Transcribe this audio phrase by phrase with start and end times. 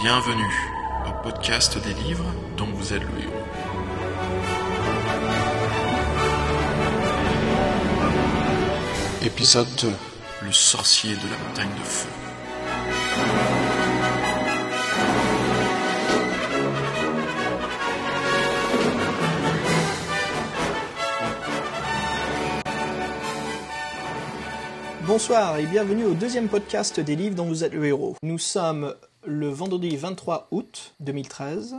[0.00, 0.52] Bienvenue
[1.06, 2.24] au podcast des livres
[2.56, 3.44] dont vous êtes le héros.
[9.22, 9.92] Épisode 2
[10.44, 12.08] Le sorcier de la montagne de feu.
[25.02, 28.16] Bonsoir et bienvenue au deuxième podcast des livres dont vous êtes le héros.
[28.22, 31.76] Nous sommes le vendredi 23 août 2013.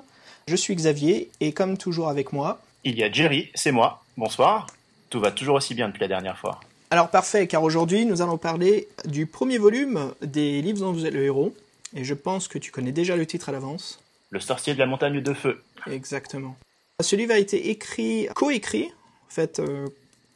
[0.48, 2.62] Je suis Xavier et comme toujours avec moi.
[2.84, 4.04] Il y a Jerry, c'est moi.
[4.18, 4.68] Bonsoir.
[5.10, 6.60] Tout va toujours aussi bien depuis la dernière fois.
[6.92, 11.14] Alors parfait, car aujourd'hui nous allons parler du premier volume des livres dont vous êtes
[11.14, 11.56] le héros.
[11.96, 14.00] Et je pense que tu connais déjà le titre à l'avance.
[14.30, 15.64] Le sorcier de la montagne de feu.
[15.88, 16.56] Exactement.
[17.00, 18.92] Ce livre a été écrit, coécrit,
[19.28, 19.88] en fait, euh,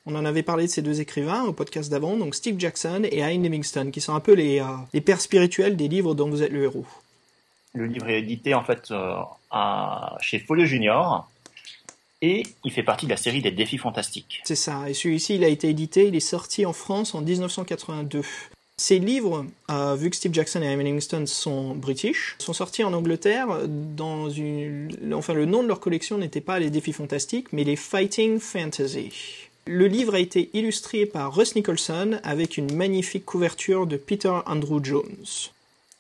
[0.08, 3.20] on en avait parlé de ces deux écrivains au podcast d'avant, donc Steve Jackson et
[3.20, 6.42] Ian Livingstone, qui sont un peu les, euh, les pères spirituels des livres dont vous
[6.42, 6.86] êtes le héros.
[7.74, 9.16] Le livre est édité en fait euh,
[9.52, 11.30] à- chez Folio Junior
[12.22, 14.42] et il fait partie de la série des défis fantastiques.
[14.46, 18.22] C'est ça, et celui-ci il a été édité, il est sorti en France en 1982.
[18.80, 22.94] Ces livres, euh, vu que Steve Jackson et Ian Livingstone sont british, sont sortis en
[22.94, 24.90] Angleterre dans une...
[25.14, 29.47] Enfin, le nom de leur collection n'était pas les défis fantastiques, mais les Fighting Fantasy.
[29.68, 34.80] Le livre a été illustré par Russ Nicholson avec une magnifique couverture de Peter Andrew
[34.82, 35.26] Jones.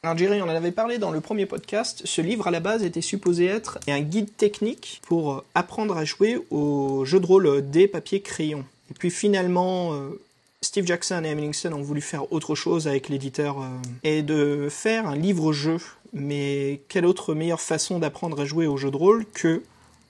[0.03, 2.83] Alors Jerry, on en avait parlé dans le premier podcast, ce livre à la base
[2.83, 7.69] était supposé être un guide technique pour euh, apprendre à jouer au jeu de rôle
[7.69, 8.63] des papiers crayons.
[8.89, 10.17] Et puis finalement, euh,
[10.61, 13.67] Steve Jackson et Livingstone ont voulu faire autre chose avec l'éditeur euh,
[14.05, 15.77] et de faire un livre-jeu.
[16.13, 19.61] Mais quelle autre meilleure façon d'apprendre à jouer au jeu de rôle que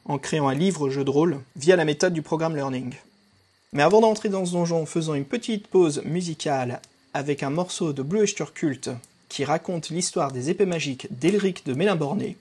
[0.05, 2.93] en créant un livre-jeu de rôle via la méthode du programme Learning?
[3.77, 6.81] Mais avant d'entrer dans ce donjon, faisons une petite pause musicale
[7.13, 8.89] avec un morceau de Blue Oyster Cult
[9.29, 12.37] qui raconte l'histoire des épées magiques d'Elric de Mélimborné.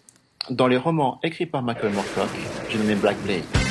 [0.49, 2.31] Dans les romans écrits par Michael Moorcock,
[2.71, 3.66] j'ai nommé Black Blade.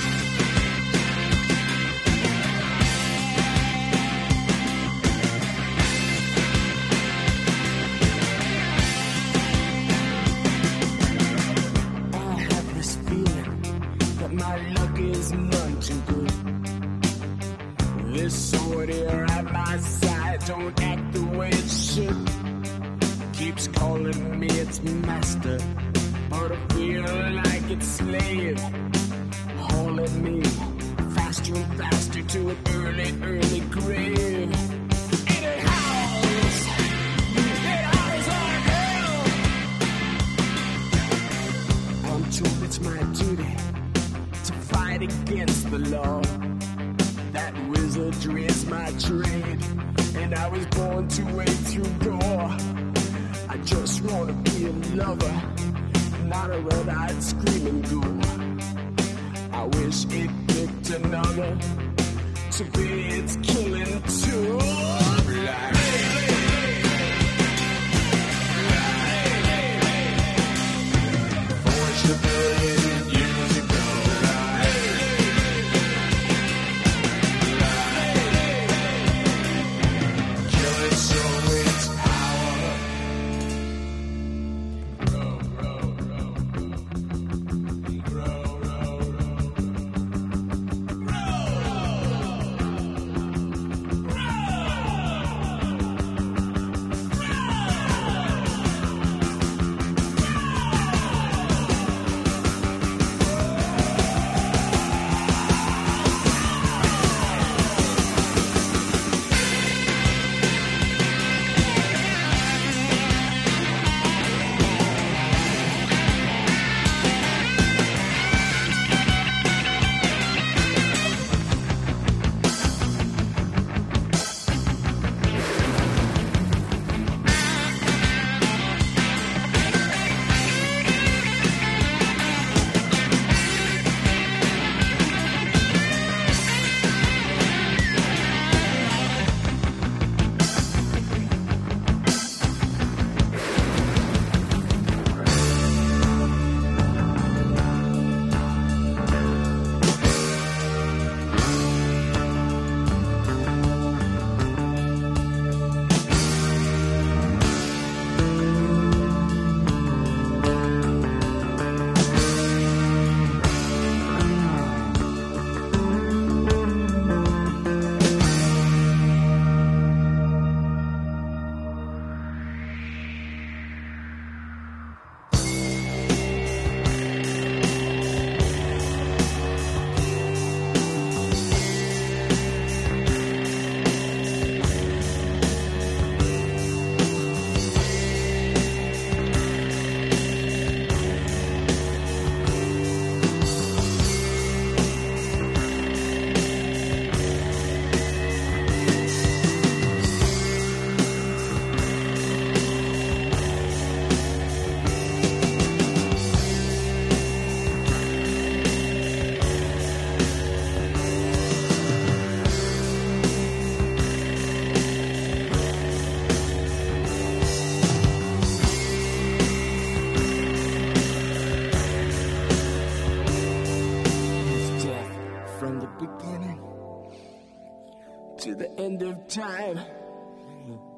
[229.36, 229.86] Tide.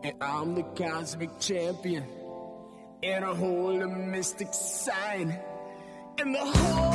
[0.03, 2.05] And I'm the cosmic champion.
[3.01, 5.37] And I hold a mystic sign.
[6.19, 6.86] And the whole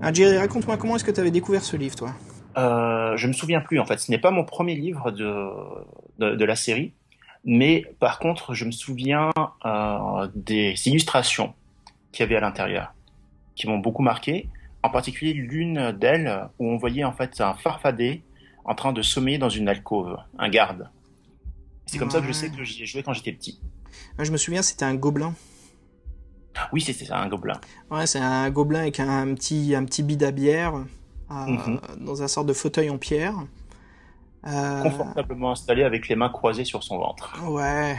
[0.00, 2.14] Ah, Jerry, raconte-moi comment est-ce que tu avais découvert ce livre, toi?
[2.56, 3.98] Euh, je me souviens plus en fait.
[3.98, 5.50] Ce n'est pas mon premier livre de,
[6.18, 6.92] de, de la série,
[7.44, 9.30] mais par contre, je me souviens
[9.64, 11.54] euh, des illustrations
[12.12, 12.94] qu'il y avait à l'intérieur,
[13.54, 14.48] qui m'ont beaucoup marqué.
[14.82, 18.22] En particulier l'une d'elles où on voyait en fait un farfadet
[18.64, 20.88] en train de sommeiller dans une alcôve, un garde.
[21.86, 23.60] C'est comme ça que je sais que j'y ai joué quand j'étais petit.
[24.18, 25.34] Je me souviens, c'était un gobelin.
[26.72, 27.60] Oui, c'était ça, un gobelin.
[27.90, 30.74] Ouais, c'est un gobelin avec un petit, un petit bid à bière
[31.30, 31.80] euh, Mhm.
[32.00, 33.34] dans un sorte de fauteuil en pierre.
[34.46, 37.34] Euh, Confortablement installé avec les mains croisées sur son ventre.
[37.48, 37.96] Ouais.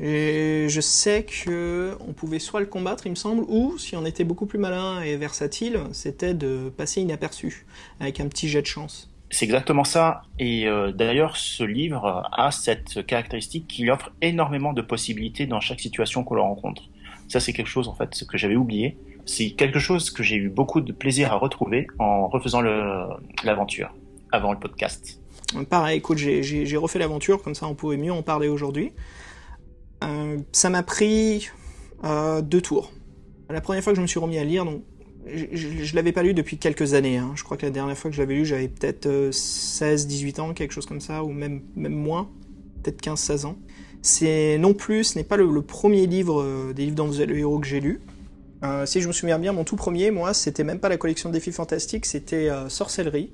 [0.00, 4.04] Et je sais que on pouvait soit le combattre, il me semble, ou si on
[4.04, 7.66] était beaucoup plus malin et versatile, c'était de passer inaperçu
[8.00, 9.08] avec un petit jet de chance.
[9.30, 10.22] C'est exactement ça.
[10.40, 15.78] Et euh, d'ailleurs, ce livre a cette caractéristique qu'il offre énormément de possibilités dans chaque
[15.80, 16.82] situation qu'on le rencontre.
[17.30, 18.98] Ça, c'est quelque chose en fait que j'avais oublié.
[19.24, 22.60] C'est quelque chose que j'ai eu beaucoup de plaisir à retrouver en refaisant
[23.44, 23.94] l'aventure
[24.32, 25.20] avant le podcast.
[25.68, 28.92] Pareil, écoute, j'ai- refait l'aventure, comme ça on pouvait mieux en parler aujourd'hui.
[30.04, 31.48] Euh, ça m'a pris
[32.04, 32.92] euh, deux tours.
[33.48, 34.82] La première fois que je me suis remis à lire, donc
[35.26, 35.44] je,
[35.84, 37.18] je l'avais pas lu depuis quelques années.
[37.18, 37.32] hein.
[37.36, 40.54] Je crois que la dernière fois que je l'avais lu, j'avais peut-être euh, 16-18 ans,
[40.54, 42.28] quelque chose comme ça, ou même, même moins,
[42.82, 43.56] peut-être 15-16 ans.
[44.02, 47.58] C'est non plus, ce n'est pas le, premier livre euh, des livres êtes le héros
[47.58, 48.00] que j'ai lu.
[48.62, 51.28] Euh, si je me souviens bien, mon tout premier, moi, c'était même pas la collection
[51.28, 53.32] de défis fantastiques, c'était euh, Sorcellerie.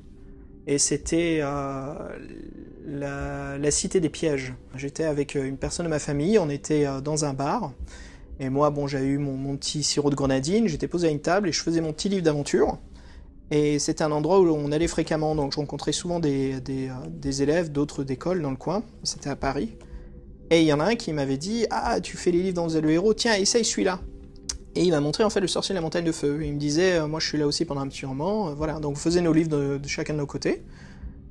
[0.69, 1.43] Et c'était
[2.89, 4.53] la, cité des pièges.
[4.75, 7.71] J'étais avec une personne de ma famille, on était dans un bar.
[8.41, 11.49] Et moi, bon, j'avais eu mon, petit sirop de grenadine, j'étais posé à une table
[11.49, 12.79] et je faisais mon petit livre d'aventure.
[13.53, 17.71] Et c'était un endroit où on allait fréquemment, donc je rencontrais souvent des, des élèves
[17.71, 18.83] d'autres écoles dans le coin.
[19.05, 19.77] C'était à Paris.
[20.51, 22.69] Et il y en a un qui m'avait dit Ah, tu fais les livres dans
[22.69, 24.01] le héros, tiens, essaye celui-là.
[24.77, 26.39] Et il m'a montré en fait le sorcier de la montagne de feu.
[26.45, 28.51] Il me disait euh, Moi, je suis là aussi pendant un petit moment.
[28.51, 30.65] Euh, voilà, donc on faisait nos livres de, de chacun de nos côtés.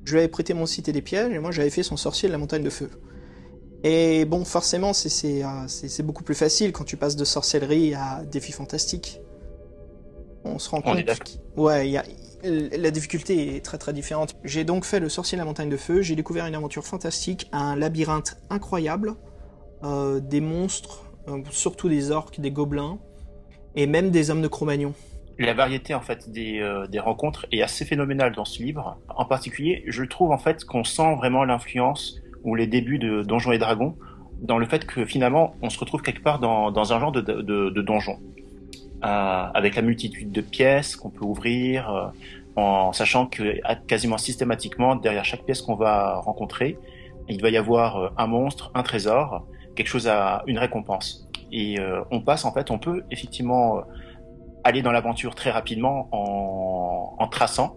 [0.04, 2.32] Je lui avais prêté mon Cité des pièges et moi j'avais fait son sorcier de
[2.32, 2.90] la montagne de feu.
[3.84, 7.94] Et bon, forcément, c'est- c'est euh, c'est beaucoup plus facile quand tu passes de sorcellerie
[7.94, 9.20] à défi fantastique.
[10.44, 11.18] On se rend On est compte.
[11.24, 12.04] qu'- Ouais, il y a...
[12.46, 14.36] La difficulté est très très différente.
[14.44, 17.48] J'ai donc fait Le Sorcier de la Montagne de Feu, j'ai découvert une aventure fantastique,
[17.52, 19.14] un labyrinthe incroyable,
[19.82, 22.98] euh, des monstres, euh, surtout des orques, des gobelins,
[23.74, 24.94] et même des hommes de Cro-Magnon.
[25.38, 28.98] La variété en fait des, euh, des rencontres est assez phénoménale dans ce livre.
[29.08, 33.52] En particulier, je trouve en fait qu'on sent vraiment l'influence ou les débuts de Donjons
[33.52, 33.96] et Dragons
[34.40, 38.18] dans le fait que finalement on se retrouve quelque part dans, un genre de donjon.
[39.04, 42.06] Euh, avec la multitude de pièces qu'on peut ouvrir, euh,
[42.56, 46.78] en sachant que quasiment systématiquement derrière chaque pièce qu'on va rencontrer,
[47.28, 51.28] il va y avoir euh, un monstre, un trésor, quelque chose à une récompense.
[51.52, 51.76] Et
[52.10, 53.82] on passe en fait, on peut effectivement
[54.64, 57.76] aller dans l'aventure très rapidement en, en traçant,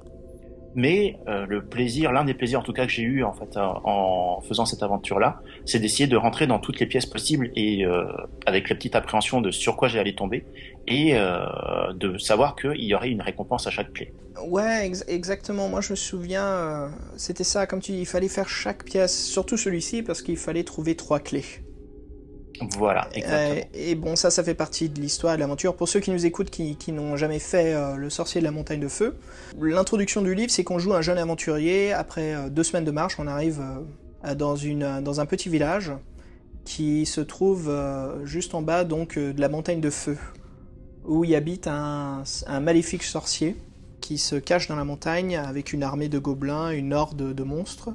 [0.76, 3.58] mais euh, le plaisir, l'un des plaisirs en tout cas que j'ai eu en fait
[3.58, 8.06] en faisant cette aventure-là, c'est d'essayer de rentrer dans toutes les pièces possibles et euh,
[8.46, 10.46] avec la petite appréhension de sur quoi j'allais tomber
[10.88, 14.14] et euh, de savoir qu'il y aurait une récompense à chaque clé.
[14.48, 15.70] Ouais, ex exactement.
[15.70, 19.58] Moi je me souviens, c'était ça, comme tu dis, il fallait faire chaque pièce, surtout
[19.58, 21.46] celui-ci parce qu'il fallait trouver trois clés.
[22.78, 23.62] Voilà, exactement.
[23.62, 25.76] Euh, et bon, ça, ça fait partie de l'histoire et de l'aventure.
[25.76, 28.52] Pour ceux qui nous écoutent, qui, qui n'ont jamais fait euh, Le Sorcier de la
[28.52, 29.16] Montagne de Feu,
[29.60, 31.94] l'introduction du livre, c'est qu'on joue un jeune aventurier.
[31.94, 33.62] Après euh, deux semaines de marche, on arrive
[34.26, 35.92] euh, dans, une, dans un petit village
[36.66, 40.18] qui se trouve euh, juste en bas donc de la Montagne de Feu,
[41.10, 42.24] où y habite un,
[42.62, 43.58] maléfique sorcier
[44.00, 47.90] qui se cache dans la montagne avec une armée de gobelins, une horde de monstres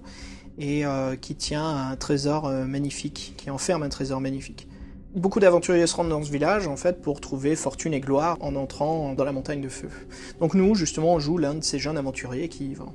[0.58, 4.68] et euh, qui tient un trésor euh, magnifique, qui enferme un trésor magnifique.
[5.14, 8.56] Beaucoup d'aventuriers se rendent dans ce village en fait pour trouver fortune et gloire en
[8.56, 9.88] entrant dans la montagne de feu.
[10.40, 12.92] Donc nous, justement, on joue l'un de ces jeunes aventuriers qui vont.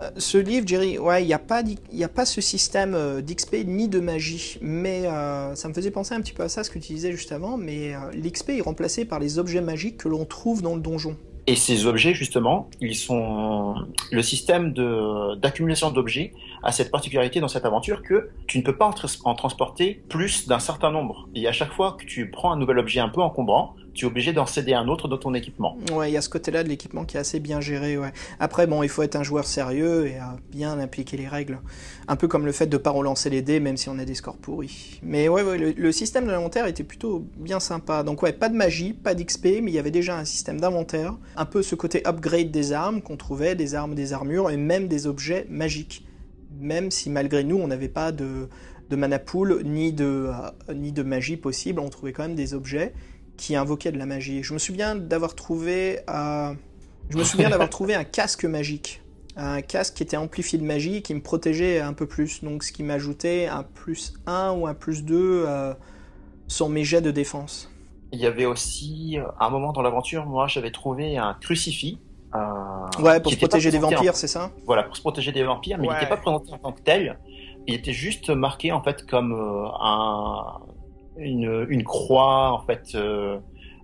[0.00, 3.64] Euh, ce livre, Jerry, ouais, il n'y a, pas, a pas ce système euh, d'XP
[3.64, 6.70] ni de magie, mais euh, ça me faisait penser un petit peu à ça, ce
[6.70, 10.24] que tu disais juste avant, mais l'XP est remplacé par les objets magiques que l'on
[10.24, 11.16] trouve dans le donjon.
[11.46, 13.74] Et ces objets, justement, ils sont
[14.10, 16.32] le système d'accumulation d'objets
[16.62, 18.90] a cette particularité dans cette aventure que tu ne peux pas
[19.24, 21.28] en transporter plus d'un certain nombre.
[21.34, 24.08] Et à chaque fois que tu prends un nouvel objet un peu encombrant, tu es
[24.08, 25.78] obligé d'en céder un autre dans ton équipement.
[25.92, 27.96] Ouais, il y a ce côté-là de l'équipement qui est assez bien géré.
[28.40, 30.18] Après, bon, il faut être un joueur sérieux et
[30.50, 31.60] bien appliquer les règles.
[32.08, 34.14] Un peu comme le fait de pas relancer les dés, même si on a des
[34.14, 35.00] scores pourris.
[35.02, 38.02] Mais ouais, le système de l'inventaire était plutôt bien sympa.
[38.02, 41.16] Donc ouais, pas de magie, pas d'XP, mais il y avait déjà un système d'inventaire.
[41.36, 44.88] Un peu ce côté upgrade des armes qu'on trouvait, des armes, des armures et même
[44.88, 46.04] des objets magiques.
[46.60, 48.48] Même si malgré nous, on n'avait pas de,
[48.90, 50.30] de mana pool ni de,
[50.68, 52.92] euh, ni de magie possible, on trouvait quand même des objets
[53.36, 54.42] qui invoquait de la magie.
[54.42, 56.52] Je me souviens d'avoir trouvé, euh,
[57.10, 59.02] je me souviens d'avoir trouvé un casque magique,
[59.36, 62.72] un casque qui était amplifié de magie, qui me protégeait un peu plus, donc ce
[62.72, 65.74] qui m'ajoutait un plus 1 ou un plus 2 euh,
[66.46, 67.70] sur mes jets de défense.
[68.12, 71.98] Il y avait aussi, à un moment dans l'aventure, moi j'avais trouvé un crucifix.
[72.34, 74.50] Euh, ouais, pour se protéger des vampires, c'est ça?
[74.66, 75.94] Voilà, pour se protéger des vampires, mais ouais.
[75.94, 77.18] il n'était pas présenté en tant que tel.
[77.66, 80.60] Il était juste marqué en fait comme euh, un,
[81.16, 83.38] une, une, croix, en fait, euh,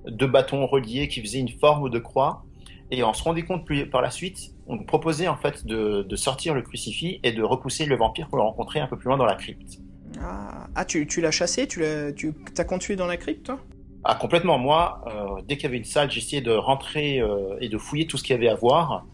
[0.06, 2.44] deux bâtons reliés qui faisaient une forme de croix.
[2.90, 6.02] Et on se rendait compte plus, par la suite, on nous proposait en fait de,
[6.02, 9.06] de, sortir le crucifix et de repousser le vampire pour le rencontrer un peu plus
[9.06, 9.78] loin dans la crypte.
[10.20, 11.68] Ah, ah tu, tu l'as chassé?
[11.68, 13.60] Tu l'as tu, as continué dans la crypte, toi?
[14.02, 14.58] Ah, complètement.
[14.58, 18.08] Moi, euh, dès qu'il y avait une salle, j'essayais de rentrer euh, et de fouiller
[18.08, 19.06] tout ce qu'il y avait à voir,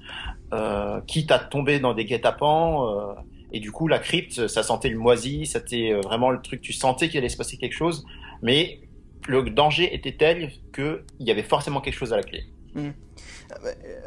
[1.06, 3.14] quitte à tomber dans des guet-apens.
[3.46, 6.72] Euh, et du coup, la crypte, ça sentait le moisi, c'était vraiment le truc, tu
[6.72, 8.04] sentais qu'il allait se passer quelque chose,
[8.42, 8.80] mais
[9.28, 12.44] le danger était tel qu'il y avait forcément quelque chose à la clé.
[12.74, 12.90] Mmh.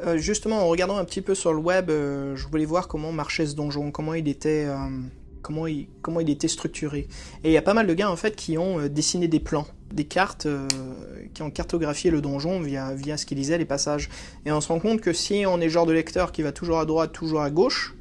[0.05, 3.11] Euh, justement, en regardant un petit peu sur le web, euh, je voulais voir comment
[3.11, 4.77] marchait ce donjon, comment il était, euh,
[5.41, 7.07] comment il, comment il était structuré.
[7.43, 9.65] Et il y a pas mal de gars en fait qui ont dessiné des plans,
[9.91, 10.47] des cartes,
[11.33, 14.09] qui ont cartographié le donjon via, via ce qu'ils disaient, les passages.
[14.45, 16.79] Et on se rend compte que si on est genre de lecteur qui va toujours
[16.79, 17.95] à droite, toujours à gauche,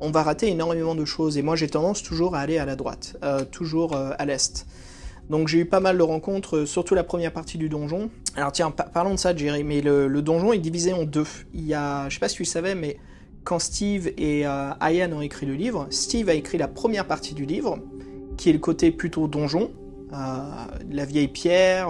[0.00, 1.38] on va rater énormément de choses.
[1.38, 4.66] Et moi, j'ai tendance toujours à aller à la droite, euh, toujours euh, à l'est.
[5.30, 8.10] Donc j'ai eu pas mal de rencontres, surtout la première partie du donjon.
[8.36, 9.64] Alors tiens, pa parlons de ça, Jerry.
[9.64, 11.26] Mais le, donjon est divisé en deux.
[11.54, 12.98] Il y a, je sais pas si tu le savais, mais
[13.44, 17.34] quand Steve et euh, Ian ont écrit le livre, Steve a écrit la première partie
[17.34, 17.78] du livre,
[18.36, 19.70] qui est le côté plutôt donjon,
[20.10, 21.88] la vieille pierre,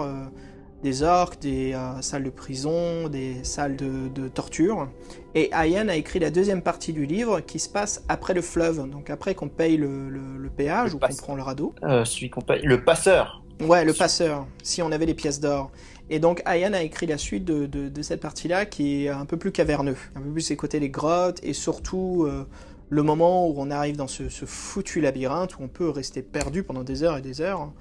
[0.83, 4.89] des orques, des euh, salles de prison, des salles de, de, torture.
[5.33, 8.87] Et Ian a écrit la deuxième partie du livre qui se passe après le fleuve,
[8.89, 11.73] donc après qu'on paye le, le, le péage le ou qu'on prend le radeau.
[11.83, 13.41] Euh, celui qu'on paye, le passeur.
[13.61, 15.71] Ouais, le passeur, si on avait les pièces d'or.
[16.09, 19.25] Et donc Ian a écrit la suite de, de, de cette partie-là qui est un
[19.25, 22.45] peu plus caverneux, un peu plus ses côtés les grottes et surtout euh,
[22.89, 26.63] le moment où on arrive dans ce, ce, foutu labyrinthe où on peut rester perdu
[26.63, 27.71] pendant des heures et des heures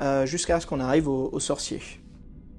[0.00, 1.80] euh, jusqu'à ce qu'on arrive au, au sorcier.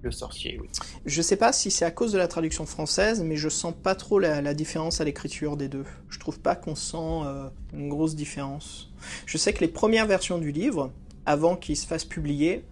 [0.02, 0.70] Le sorcier, oui.
[1.06, 3.96] Je sais pas si c'est à cause de la traduction française, mais je sens pas
[3.96, 5.86] trop la, différence à l'écriture des deux.
[6.10, 8.92] Je trouve pas qu'on sent euh, une grosse différence.
[9.26, 10.92] Je sais que les premières versions du livre,
[11.26, 12.64] avant qu'il se fasse publier,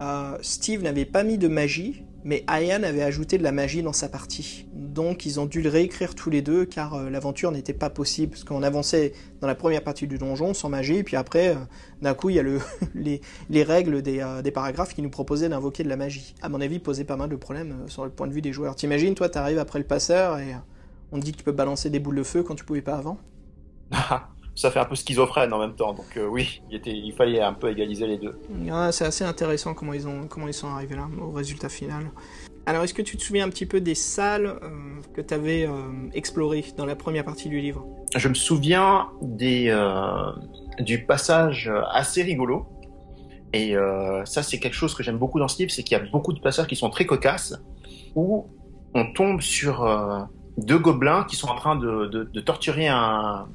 [0.00, 3.92] euh, Steve n'avait pas mis de magie, mais Ian avait ajouté de la magie dans
[3.92, 4.66] sa partie.
[4.74, 8.32] Donc ils ont dû le réécrire tous les deux car euh, l'aventure n'était pas possible
[8.32, 11.60] parce qu'on avançait dans la première partie du donjon sans magie, puis après euh,
[12.02, 12.58] d'un coup il y a le,
[12.96, 16.34] les, les règles des, euh, des paragraphes qui nous proposaient d'invoquer de la magie.
[16.42, 18.74] À mon avis, posait pas mal de problèmes sur le point de vue des joueurs.
[18.74, 20.56] T'imagines, toi, t'arrives après le passeur et
[21.12, 22.96] on te dit que tu peux balancer des boules de feu quand tu pouvais pas
[22.96, 23.18] avant?
[24.56, 27.40] Ça fait un peu schizophrène en même temps, donc euh, oui, il, était, il fallait
[27.40, 28.36] un peu égaliser les deux.
[28.90, 32.10] C'est assez intéressant comment ils, ont, comment ils sont arrivés là, au résultat final.
[32.64, 34.68] Alors, est-ce que tu te souviens un petit peu des salles euh,
[35.14, 35.68] que tu avais
[36.14, 37.86] explorées dans la première partie du livre?
[38.16, 40.32] Je me souviens des, euh,
[40.80, 42.66] du passage assez rigolo.
[43.52, 46.00] Et euh, ça, c'est quelque chose que j'aime beaucoup dans ce livre, c'est qu'il y
[46.00, 47.54] a beaucoup de passages qui sont très cocasses,
[48.14, 48.46] où
[48.94, 50.20] on tombe sur euh,
[50.58, 53.46] deux gobelins qui sont en train de, de, de torturer un,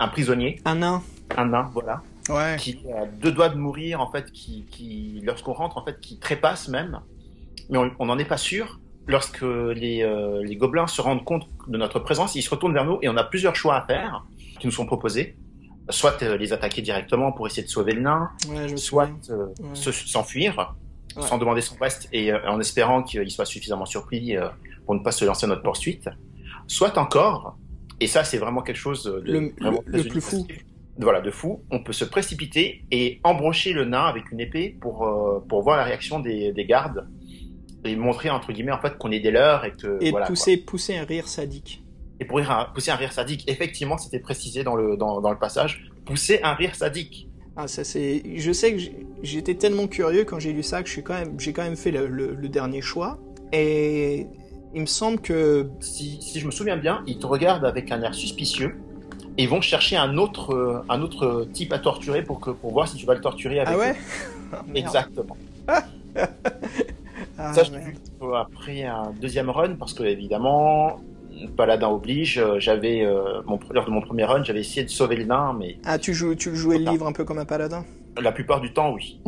[0.00, 1.02] un prisonnier, Un nain.
[1.36, 2.56] un nain, voilà, Ouais.
[2.58, 6.18] qui a deux doigts de mourir, en fait, qui, qui lorsqu'on rentre, en fait, qui
[6.18, 7.00] trépasse même,
[7.70, 8.80] mais on n'en est pas sûr.
[9.06, 12.84] Lorsque les, euh, les gobelins se rendent compte de notre présence, ils se retournent vers
[12.84, 14.24] nous et on a plusieurs choix à faire
[14.60, 15.36] qui nous sont proposés.
[15.88, 19.74] Soit euh, les attaquer directement pour essayer de sauver le nain, Ouais, soit euh, Ouais.
[19.74, 20.74] se- s'enfuir
[21.16, 21.22] Ouais.
[21.22, 24.46] sans demander son reste et euh, en espérant qu'il soit suffisamment surpris euh,
[24.86, 26.08] pour ne pas se lancer à notre poursuite.
[26.68, 27.56] Soit encore,
[28.00, 30.46] et ça c'est vraiment quelque chose de Le- vraiment le- le très plus fou.
[30.98, 31.62] Voilà, de fou.
[31.70, 35.76] On peut se précipiter et embrocher le nain avec une épée pour euh, pour voir
[35.78, 37.08] la réaction des, des gardes
[37.84, 40.58] et montrer entre guillemets en fait qu'on est des leurs et que Et voilà, pousser,
[40.58, 41.82] pousser un rire sadique.
[42.20, 43.48] et pour rire un- pousser un rire sadique.
[43.48, 45.90] Effectivement, c'était précisé dans le dans, dans le passage.
[46.04, 47.28] Pousser un rire sadique.
[47.56, 48.22] Ah, ça c'est.
[48.36, 51.40] Je sais que j'ai- j'étais tellement curieux quand j'ai lu ça que suis quand même,
[51.40, 53.18] j'ai quand même fait le, le- le dernier choix.
[53.52, 54.26] Et
[54.74, 58.02] il me semble que si, si je me souviens bien, ils te regardent avec un
[58.02, 58.76] air suspicieux
[59.38, 62.88] et vont chercher un autre, euh, un autre type à torturer pour, que, pour voir
[62.88, 63.92] si tu vas le torturer avec ah ouais.
[63.92, 64.56] eux.
[64.66, 64.76] Merde.
[64.76, 65.36] Exactement.
[67.38, 67.94] Ah, Ça, je l'ai merde.
[68.20, 71.00] vu après un deuxième run parce que, évidemment,
[71.56, 72.38] Paladin oblige.
[72.38, 75.54] euh, J'avais, euh, mon, lors de mon premier run, j'avais essayé de sauver le nain,
[75.58, 77.84] mais Ah, tu joues, tu jouais le livre un peu comme un paladin.
[78.20, 79.20] La plupart du temps, oui.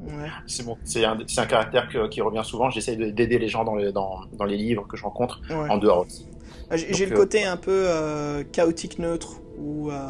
[0.00, 0.28] Ouais.
[0.46, 0.76] C'est bon.
[0.84, 1.16] C'est un,
[1.46, 2.70] caractère que- qui revient souvent.
[2.70, 5.70] J'essaye de- d'aider les gens dans, les- dans, dans les livres que je rencontre, ouais.
[5.70, 6.26] en dehors aussi.
[6.70, 10.08] Ah, J'ai le euh, côté un peu euh, chaotique neutre ou euh,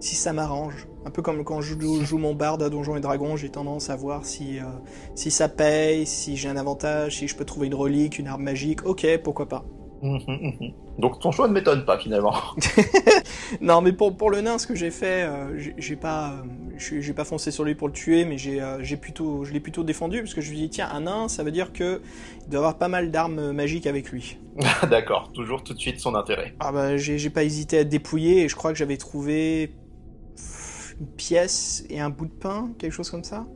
[0.00, 0.86] si ça m'arrange.
[1.04, 3.96] Un peu comme quand je joue, mon barde à Donjons et Dragons, j'ai tendance à
[3.96, 4.62] voir si, euh,
[5.14, 8.42] si ça paye, si j'ai un avantage, si je peux trouver une relique, une arme
[8.44, 8.84] magique.
[8.86, 9.64] Ok, pourquoi pas.
[10.98, 12.34] Donc ton choix ne m'étonne pas finalement.
[13.60, 17.12] Non, mais pour, pour le nain, ce que j'ai fait, euh, j'ai- pas, euh, j'ai
[17.12, 19.84] pas foncé sur lui pour le tuer, mais j'ai euh, j'ai plutôt, je l'ai plutôt
[19.84, 22.00] défendu parce que je lui ai dit tiens, un nain, ça veut dire que
[22.44, 24.38] il doit avoir pas mal d'armes magiques avec lui.
[24.90, 26.54] D'accord, toujours tout de suite son intérêt.
[26.60, 29.74] Ah bah j'ai pas hésité à dépouiller et je crois que j'avais trouvé
[30.98, 33.46] une pièce et un bout de pain, quelque chose comme ça.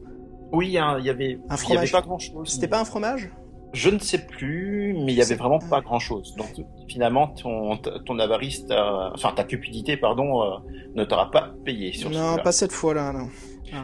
[0.52, 1.92] Oui, il y, a- il y avait, Un il y avait fromage.
[1.92, 2.48] pas grand chose.
[2.48, 3.30] C'était pas un fromage?
[3.76, 6.34] Je ne sais plus, mais il y avait vraiment pas grand chose.
[6.36, 6.48] Donc
[6.88, 10.56] finalement, ton, ton avarice, t'a- enfin ta cupidité, pardon, euh,
[10.94, 13.28] ne t'aura pas payé sur Non, pas cette fois-là, non.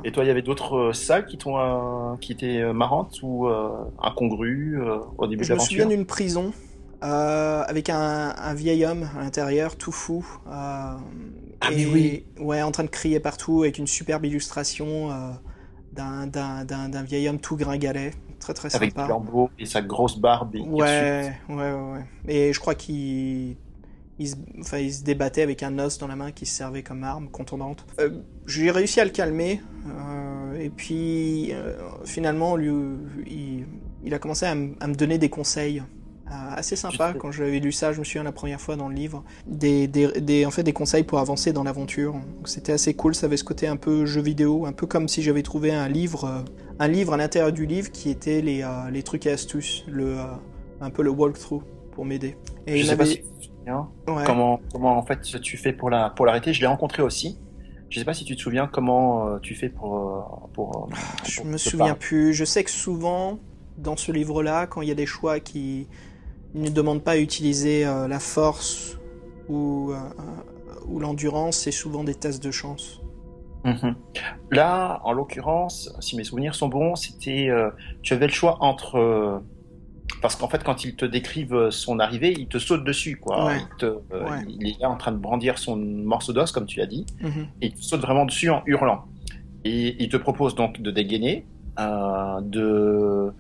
[0.04, 3.48] Et toi, il y avait d'autres euh, salles qui t'ont, euh, qui étaient marrantes ou
[3.48, 3.68] euh,
[4.00, 5.96] incongrues euh, au début Je de me souviens l'aventure?
[5.96, 6.52] d'une prison
[7.02, 10.24] euh, avec un, un vieil homme à l'intérieur, tout fou.
[10.46, 10.96] euh,
[11.60, 12.24] Ah, et, mais oui.
[12.38, 15.32] Ouais, en train de crier partout avec une superbe illustration euh,
[15.92, 18.12] d'un- d'un d'un- d'un vieil homme tout gringalet.
[18.42, 19.08] Très très avec sympa.
[19.08, 20.54] lambeaux et sa grosse barbe.
[20.56, 22.04] Ouais, ouais, ouais, ouais.
[22.28, 23.56] Et je crois qu'il
[24.18, 26.82] il se, enfin, il se débattait avec un os dans la main qui se servait
[26.82, 27.86] comme arme contondante.
[27.98, 28.10] Euh,
[28.46, 29.60] J'ai réussi à le calmer.
[29.88, 31.72] euh, et puis, euh,
[32.04, 32.70] finalement, lui,
[33.26, 33.64] il,
[34.04, 35.82] il a commencé à, me- à me donner des conseils.
[36.56, 38.94] assez sympa sais- quand j'avais lu ça, je me souviens la première fois dans le
[38.94, 42.14] livre, des, des, des- en fait des conseils pour avancer dans l'aventure.
[42.44, 45.22] C'était assez cool, ça avait ce côté un peu jeu vidéo, un peu comme si
[45.22, 46.44] j'avais trouvé un livre,
[46.82, 50.18] un livre à l'intérieur du livre qui était les, euh, les trucs et astuces, le,
[50.18, 50.24] euh,
[50.80, 52.36] un peu le walkthrough pour m'aider.
[52.66, 54.24] Et Je sais pas m'avait- si tu te souviens ouais.
[54.26, 56.52] comment, comment en fait tu fais pour la pour l'arrêter.
[56.52, 57.38] Je l'ai rencontré aussi.
[57.90, 60.88] Je sais pas si tu te souviens comment euh, tu fais pour euh, pour.
[61.24, 61.98] Je pour me souviens parler.
[62.00, 62.34] plus.
[62.34, 63.38] Je sais que souvent,
[63.78, 65.86] dans ce livre-là, quand il y a des choix qui
[66.54, 68.98] ne demandent pas à utiliser euh, la force
[69.48, 69.92] ou,
[70.88, 73.00] ou l'endurance, c'est souvent des tests de chance.
[73.64, 73.94] Mhm.
[74.50, 77.70] Là, en l'occurrence, si mes souvenirs sont bons, c'était euh,
[78.02, 79.38] tu avais le choix entre euh,
[80.20, 83.46] parce qu'en fait, quand ils te décrivent son arrivée, il te saute dessus, quoi.
[83.46, 83.58] Ouais.
[83.60, 84.44] Il, te, euh, Ouais.
[84.48, 87.46] il est là en train de brandir son morceau d'os, comme tu l'as dit, Mhm.
[87.60, 89.04] et il te saute vraiment dessus en hurlant.
[89.64, 91.46] Et il te propose donc de dégainer,
[91.78, 93.32] euh, de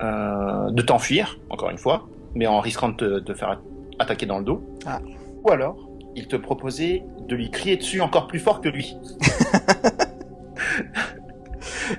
[0.00, 3.60] euh, de t'enfuir, encore une fois, mais en risquant de te, de faire
[3.98, 4.62] attaquer dans le dos.
[4.86, 5.00] Ah.
[5.44, 5.76] Ou alors,
[6.14, 8.96] il te proposait de lui crier dessus encore plus fort que lui.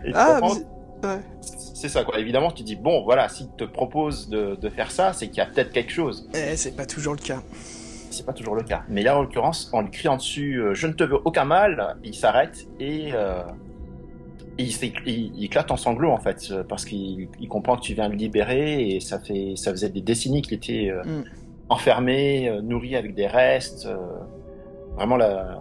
[0.05, 0.39] Et Ah,
[1.03, 1.19] ouais.
[1.41, 2.19] c'est ça, quoi.
[2.19, 5.41] Évidemment, tu dis, bon, voilà, s'il te propose de, de faire ça, c'est qu'il y
[5.41, 6.29] a peut-être quelque chose.
[6.33, 7.41] Eh, c'est pas toujours le cas.
[8.11, 8.83] C'est pas toujours le cas.
[8.89, 11.95] Mais là, en l'occurrence, en lui criant dessus, euh, je ne te veux aucun mal,
[12.03, 13.41] il s'arrête et, euh,
[14.57, 17.81] et il, il- il éclate en sanglots, en fait, euh, parce qu'il il comprend que
[17.81, 21.23] tu viens le libérer et ça fait, ça faisait des décennies qu'il était euh, Mm.
[21.69, 23.87] enfermé, nourri avec des restes.
[24.95, 25.57] Vraiment la,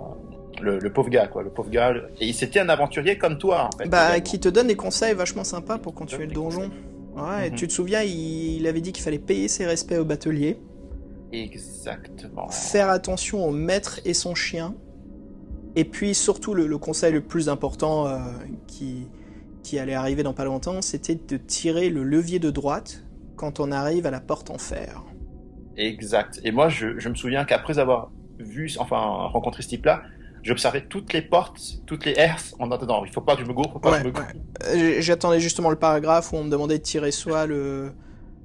[0.61, 1.95] le, le pauvre gars, quoi, le pauvre gars.
[2.21, 3.88] Et c'était un aventurier comme toi, en fait.
[3.88, 6.71] Bah, qui te donne des conseils vachement sympas pour continuer le donjon.
[7.17, 7.57] Ouais, et Mhm.
[7.57, 10.59] tu te souviens, il, il avait dit qu'il fallait payer ses respects au batelier,
[11.33, 12.49] Exactement.
[12.49, 14.75] faire attention au maître et son chien,
[15.77, 18.19] et puis surtout le, le conseil le plus important euh,
[18.67, 19.09] qui,
[19.62, 23.05] qui allait arriver dans pas longtemps, c'était de tirer le levier de droite
[23.37, 25.03] quand on arrive à la porte en fer.
[25.77, 26.41] Exact.
[26.45, 30.03] Et moi, je, je me souviens qu'après avoir vu, enfin, rencontré ce type-là,
[30.42, 33.05] j'observais toutes les portes, toutes les herses en attendant.
[33.05, 35.01] Il faut pas que je me gourre, faut pas Ouais, que je me gourre.
[35.01, 37.92] J'attendais justement le paragraphe où on me demandait de tirer soit le,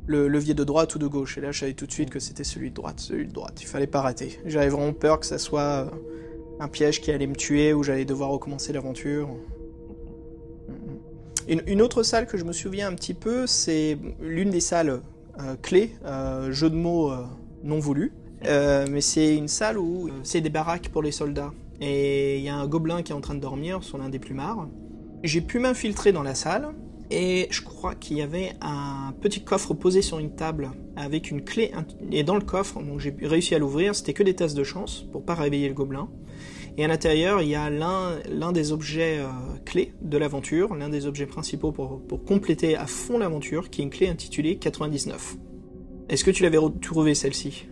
[0.06, 1.38] le levier de droite ou de gauche.
[1.38, 3.00] Et là, je savais tout de suite que c'était celui de droite.
[3.00, 3.62] Celui de droite.
[3.62, 4.40] Il fallait pas rater.
[4.46, 5.90] J'avais vraiment peur que ça soit euh,
[6.60, 9.30] un piège qui allait me tuer ou j'allais devoir recommencer l'aventure.
[11.48, 15.02] Une, une autre salle que je me souviens un petit peu, c'est l'une des salles
[15.40, 17.26] euh, clés, euh, jeu de mots euh,
[17.64, 18.14] non voulu.
[18.46, 21.52] Euh, mais c'est une salle où c'est des baraques pour les soldats.
[21.82, 24.20] Et il y a un gobelin qui est en train de dormir sur l'un des
[24.20, 24.68] plumards.
[25.24, 26.74] J'ai pu m'infiltrer dans la salle
[27.10, 31.44] et je crois qu'il y avait un petit coffre posé sur une table avec une
[31.44, 31.72] clé.
[32.12, 35.06] Et dans le coffre, donc j'ai réussi à l'ouvrir, c'était que des tasses de chance
[35.12, 36.10] pour pas réveiller le gobelin.
[36.78, 39.28] Et à l'intérieur, il y a l'un l'un des objets euh,
[39.64, 43.84] clés de l'aventure, l'un des objets principaux pour, pour compléter à fond l'aventure, qui est
[43.84, 45.38] une clé intitulée 99.
[46.10, 47.68] Est-ce que tu l'avais retrouvée celle-ci?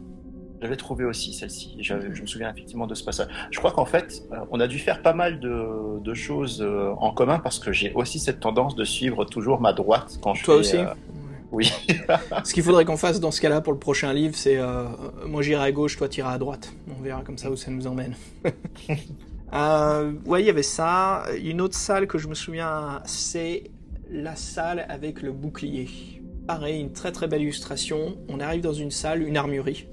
[0.61, 1.75] J'avais trouvé aussi celle-ci.
[1.79, 3.27] Je, je me souviens effectivement de ce passage.
[3.49, 6.93] Je crois qu'en fait, euh, on a dû faire pas mal de, de choses euh,
[6.97, 10.43] en commun parce que j'ai aussi cette tendance de suivre toujours ma droite quand je
[10.43, 10.93] Toi fais, aussi euh,
[11.51, 11.71] Oui.
[12.43, 14.85] Ce qu'il faudrait qu'on fasse dans ce cas-là pour le prochain livre, c'est euh,
[15.25, 16.71] moi j'irai à gauche, toi t'iras à droite.
[16.95, 18.13] On verra comme ça où ça nous emmène.
[19.53, 21.23] euh, ouais, il y avait ça.
[21.43, 23.71] Une autre salle que je me souviens, c'est
[24.11, 25.89] la salle avec le bouclier.
[26.47, 28.17] Pareil, une très très belle illustration.
[28.27, 29.87] On arrive dans une salle, une armurerie,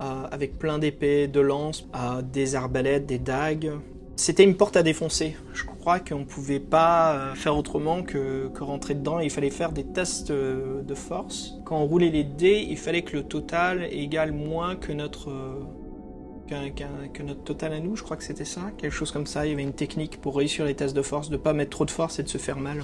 [0.00, 1.86] avec plein d'épées, de lances,
[2.32, 3.72] des arbalètes, des dagues.
[4.20, 5.34] C'était une porte à défoncer.
[5.54, 9.18] Je crois qu'on ne pouvait pas euh, faire autrement que, que rentrer dedans.
[9.18, 11.54] Il fallait faire des tests euh, de force.
[11.64, 16.68] Quand on roulait les dés, il fallait que le total égale moins que notre, euh,
[17.14, 17.96] que notre total à nous.
[17.96, 19.46] Je crois que c'était ça, quelque chose comme ça.
[19.46, 21.86] Il y avait une technique pour réussir les tests de force, de pas mettre trop
[21.86, 22.82] de force et de se faire mal.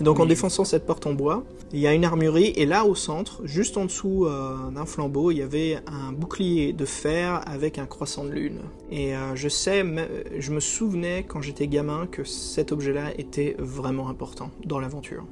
[0.00, 2.84] Et donc en défonçant cette porte en bois, il y a une armurerie et là
[2.84, 7.40] au centre, juste en dessous euh, d'un flambeau, il y avait un bouclier de fer
[7.46, 8.60] avec un croissant de lune.
[8.90, 10.06] Et euh, je sais, me-
[10.38, 15.24] je me souvenais quand j'étais gamin que cet objet-là était vraiment important dans l'aventure.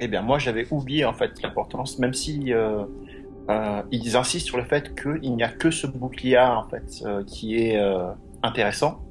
[0.00, 2.84] Eh bien, moi, j'avais oublié en fait l'importance, même si euh,
[3.50, 7.22] euh, ils insistent sur le fait qu'il n'y a que ce bouclier en fait euh,
[7.24, 8.10] qui est euh,
[8.42, 9.02] intéressant.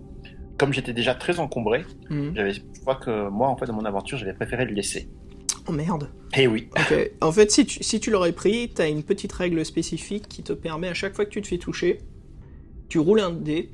[0.60, 2.34] Comme j'étais déjà très encombré, Mhm.
[2.36, 5.10] j'avais, je crois que moi, en fait, dans mon aventure, j'avais préféré le laisser.
[5.68, 6.10] Oh merde.
[6.36, 6.70] Eh oui.
[7.22, 10.54] En fait, si tu, si tu l'aurais pris, t'as une petite règle spécifique qui te
[10.54, 12.00] permet à chaque fois que tu te fais toucher,
[12.90, 13.72] tu roules un dé,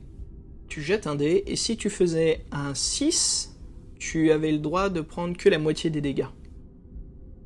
[0.67, 3.57] tu jettes un dé, et si tu faisais un 6,
[3.97, 6.25] tu avais le droit de prendre que la moitié des dégâts.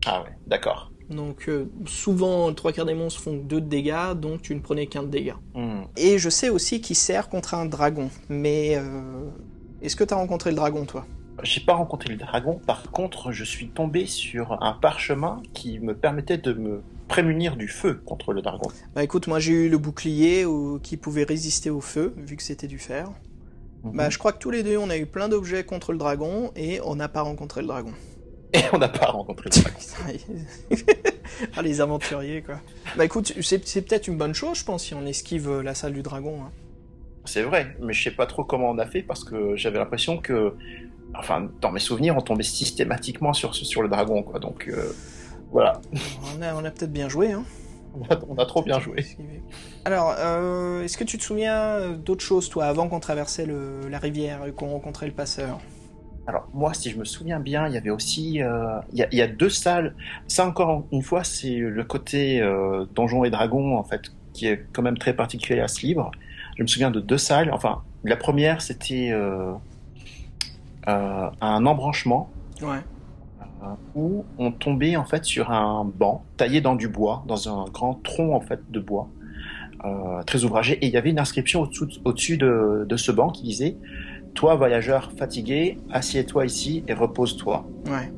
[0.05, 0.91] Ah ouais, d'accord.
[1.09, 4.59] Donc euh, souvent, le trois quarts des monstres font 2 de dégâts, donc tu ne
[4.59, 5.33] prenais qu'un de dégâts.
[5.55, 5.81] Hmm.
[5.97, 8.81] Et je sais aussi qu'il sert contre un dragon, mais euh,
[9.81, 11.05] est-ce que t'as rencontré le dragon, toi?
[11.41, 12.59] J'ai pas rencontré le dragon.
[12.67, 17.67] Par contre, je suis tombé sur un parchemin qui me permettait de me prémunir du
[17.69, 18.69] feu contre le dragon.
[18.93, 22.43] Bah écoute, moi j'ai eu le bouclier ou- qui pouvait résister au feu, vu que
[22.43, 23.09] c'était du fer.
[23.83, 23.93] Mhm.
[23.95, 26.51] Bah, je crois que tous les deux, on a eu plein d'objets contre le dragon
[26.55, 27.93] et on n'a pas rencontré le dragon.
[28.53, 29.61] Et on n'a pas rencontré le
[31.55, 32.59] ah, les aventuriers, quoi.
[32.97, 35.75] Bah, écoute, c'est c'est peut-être une bonne chose, je pense, si on esquive euh, la
[35.75, 36.41] salle du dragon.
[36.43, 36.51] hein.
[37.25, 40.17] C'est vrai, mais je sais pas trop comment on a fait parce que j'avais l'impression
[40.17, 40.55] que,
[41.13, 44.39] enfin, dans mes souvenirs, on tombait systématiquement sur, sur le dragon, quoi.
[44.39, 44.93] Donc, euh,
[45.51, 45.79] voilà,
[46.35, 47.43] On a, on a peut-être bien joué, hein.
[47.93, 49.05] on a, on a trop bien joué.
[49.85, 53.99] Alors, euh, est-ce que tu te souviens d'autres choses, toi, avant qu'on traversait le- la
[53.99, 55.59] rivière et qu'on rencontrait le passeur?
[56.29, 59.07] Alors, moi, si je me souviens bien, il y avait aussi, euh, il y, a,
[59.11, 59.95] il y a deux salles.
[60.27, 64.01] Ça, encore une fois, c'est le côté euh, donjon et dragon, en fait,
[64.33, 66.11] qui est quand même très particulier à ce livre.
[66.57, 67.49] Je me souviens de deux salles.
[67.51, 69.53] Enfin, la première, c'était euh,
[70.85, 72.29] un embranchement
[72.61, 72.77] Ouais.
[73.95, 77.95] où on tombait en fait sur un banc taillé dans du bois, dans un grand
[78.03, 79.07] tronc en fait de bois,
[80.27, 83.43] très ouvragé, et il y avait une inscription au-dessus au-dessus de, de ce banc qui
[83.43, 83.77] disait
[84.39, 87.65] Toi, voyageur fatigué, assieds-toi ici et repose-toi.
[87.87, 88.09] Ouais.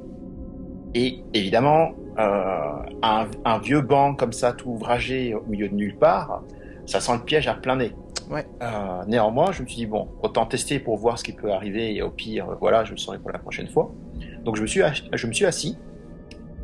[0.94, 5.98] Et évidemment, euh, un, un vieux banc comme ça, tout ouvragé au milieu de nulle
[5.98, 6.44] part,
[6.86, 7.94] ça sent le piège à plein nez.
[8.30, 8.46] Ouais.
[8.62, 11.96] Euh, néanmoins, je me suis dit, bon, autant tester pour voir ce qui peut arriver,
[11.96, 13.92] et au pire, euh, voilà, je le saurai pour la prochaine fois.
[14.44, 14.82] Donc je me suis,
[15.14, 15.76] je me suis assis,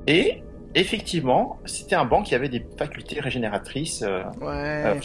[0.06, 0.43] et
[0.76, 5.00] effectivement, c'était un banc qui avait des facultés régénératrices euh, Ouais.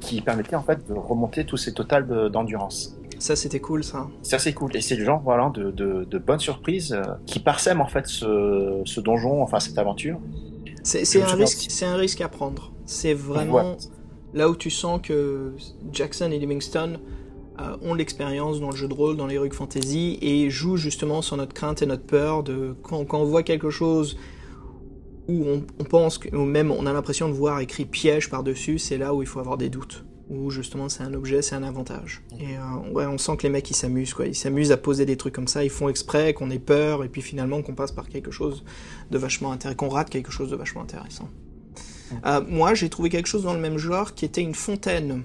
[0.00, 2.95] qui permettaient en fait de remonter tous ces totales de- d'endurance.
[3.18, 4.08] Ça, c'était cool, ça.
[4.22, 7.40] C'est assez cool, et c'est le genre voilà, de, de, de bonnes surprises euh, qui
[7.40, 10.18] parsèment en fait ce, ce donjon, enfin cette aventure.
[10.82, 12.72] C'est c'est un risque, c'est un risque à prendre.
[12.84, 13.76] C'est vraiment
[14.34, 15.52] là où tu sens que
[15.92, 17.00] Jackson et Livingston
[17.60, 21.36] euh, ont l'expérience dans le jeu de rôle, dans l'heroic fantasy et jouent justement sur
[21.36, 24.16] notre crainte et notre peur de quand, quand on voit quelque chose
[25.28, 28.44] où on, on pense que, ou même on a l'impression de voir écrit piège par
[28.44, 30.05] dessus, c'est là où il faut avoir des doutes.
[30.28, 32.20] Où justement c'est un objet, c'est un avantage.
[32.40, 34.26] Et euh, ouais, on sent que les mecs ils s'amusent quoi.
[34.26, 35.62] Ils s'amusent à poser des trucs comme ça.
[35.62, 38.64] Ils font exprès qu'on ait peur et puis finalement qu'on passe par quelque chose
[39.12, 41.28] de vachement intéressant, qu'on rate quelque chose de vachement intéressant.
[42.24, 45.22] Euh, moi, j'ai trouvé quelque chose dans le même genre qui était une fontaine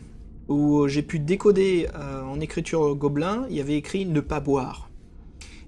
[0.48, 3.46] où j'ai pu décoder euh, en écriture gobelin.
[3.50, 4.90] Il y avait écrit ne pas boire.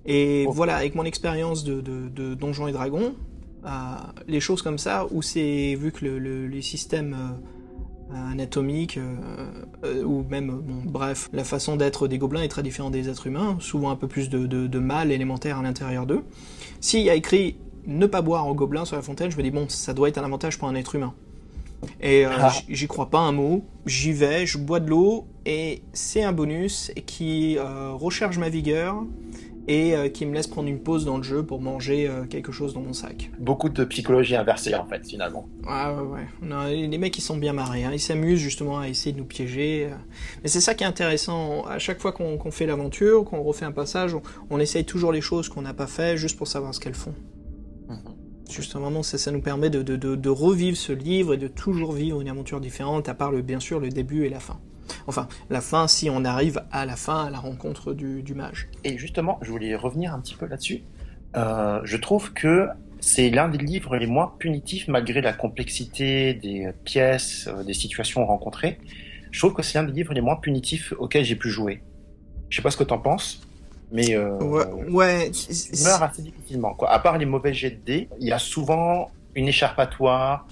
[0.06, 0.52] Et Oh.
[0.52, 3.15] voilà, avec mon expérience de, de, de Donjons et Dragons,
[4.28, 7.15] les choses comme ça, où c'est vu que le, le- les systèmes
[8.13, 9.15] euh, anatomiques, euh,
[9.84, 13.28] euh, ou même, bon, bref, la façon d'être des gobelins est très différente des êtres
[13.28, 16.23] humains, souvent un peu plus de, de, de mal élémentaire à l'intérieur d'eux.
[16.80, 19.52] S'il y a écrit ne pas boire en gobelin sur la fontaine, je me dis
[19.52, 21.13] bon, ça doit être un avantage pour un être humain.
[22.02, 22.54] Et euh, Ah.
[22.69, 26.91] j'y crois pas un mot, j'y vais, je bois de l'eau, et c'est un bonus
[27.06, 29.04] qui euh, recharge ma vigueur
[29.67, 32.52] et euh, qui me laisse prendre une pause dans le jeu pour manger euh, quelque
[32.52, 33.32] chose dans mon sac.
[33.39, 35.47] Beaucoup de psychologie inversée en fait finalement.
[35.63, 36.28] Ouais, ouais, ouais.
[36.41, 37.84] Non, les mecs, ils sont bien marrés.
[37.84, 37.91] Hein.
[37.93, 39.88] Ils s'amusent justement à essayer de nous piéger.
[39.91, 39.95] euh.
[40.43, 41.63] Mais c'est ça qui est intéressant.
[41.65, 45.21] À chaque fois qu'on fait l'aventure, qu'on refait un passage, on, on essaye toujours les
[45.21, 47.13] choses qu'on n'a pas fait juste pour savoir ce qu'elles font.
[48.49, 51.93] Justement, ça, ça nous permet de, de, de, de revivre ce livre et de toujours
[51.93, 54.60] vivre une aventure différente, à part le, bien sûr le début et la fin.
[55.07, 58.67] Enfin, la fin, si on arrive à la fin, à la rencontre du, du mage.
[58.83, 60.83] Et justement, je voulais revenir un petit peu là-dessus.
[61.35, 62.67] Euh, je trouve que
[62.99, 68.25] c'est l'un des livres les moins punitifs malgré la complexité des pièces, euh, des situations
[68.25, 68.79] rencontrées.
[69.31, 71.81] Je trouve que c'est l'un des livres les moins punitifs auxquels j'ai pu jouer.
[72.49, 73.41] Je sais pas ce que t'en penses,
[73.91, 75.31] mais euh, Ouais, ouais.
[75.33, 76.75] je meurs assez difficilement.
[76.75, 76.91] Quoi.
[76.91, 80.47] À part les mauvais jets de dés, il y a souvent une échappatoire.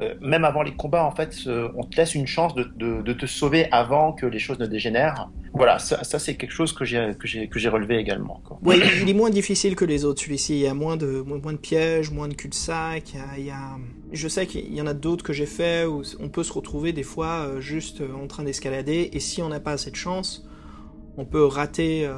[0.00, 3.70] Euh, même avant les combats, en fait, on te laisse une chance de, te sauver
[3.72, 5.28] avant que les choses ne dégénèrent.
[5.54, 8.40] Voilà, ça, c'est quelque chose que j'ai relevé également.
[8.44, 8.58] Quoi.
[8.76, 10.54] Il- est moins difficile que les autres, celui-ci.
[10.54, 11.24] Il y a moins de,
[11.60, 13.14] pièges, moins de cul-de-sac.
[13.36, 13.52] Il
[14.12, 16.92] Je sais qu'il y en a d'autres que j'ai fait où on peut se retrouver
[16.92, 19.10] des fois euh, juste euh, en train d'escalader.
[19.12, 20.46] Et si on n'a pas assez de chance,
[21.16, 22.08] on peut rater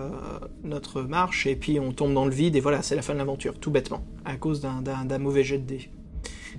[0.63, 2.57] notre marche et puis on tombe dans le vide.
[2.57, 5.65] Et voilà, c'est la fin de l'aventure, tout bêtement, à cause d'un mauvais jet de
[5.65, 5.91] dés.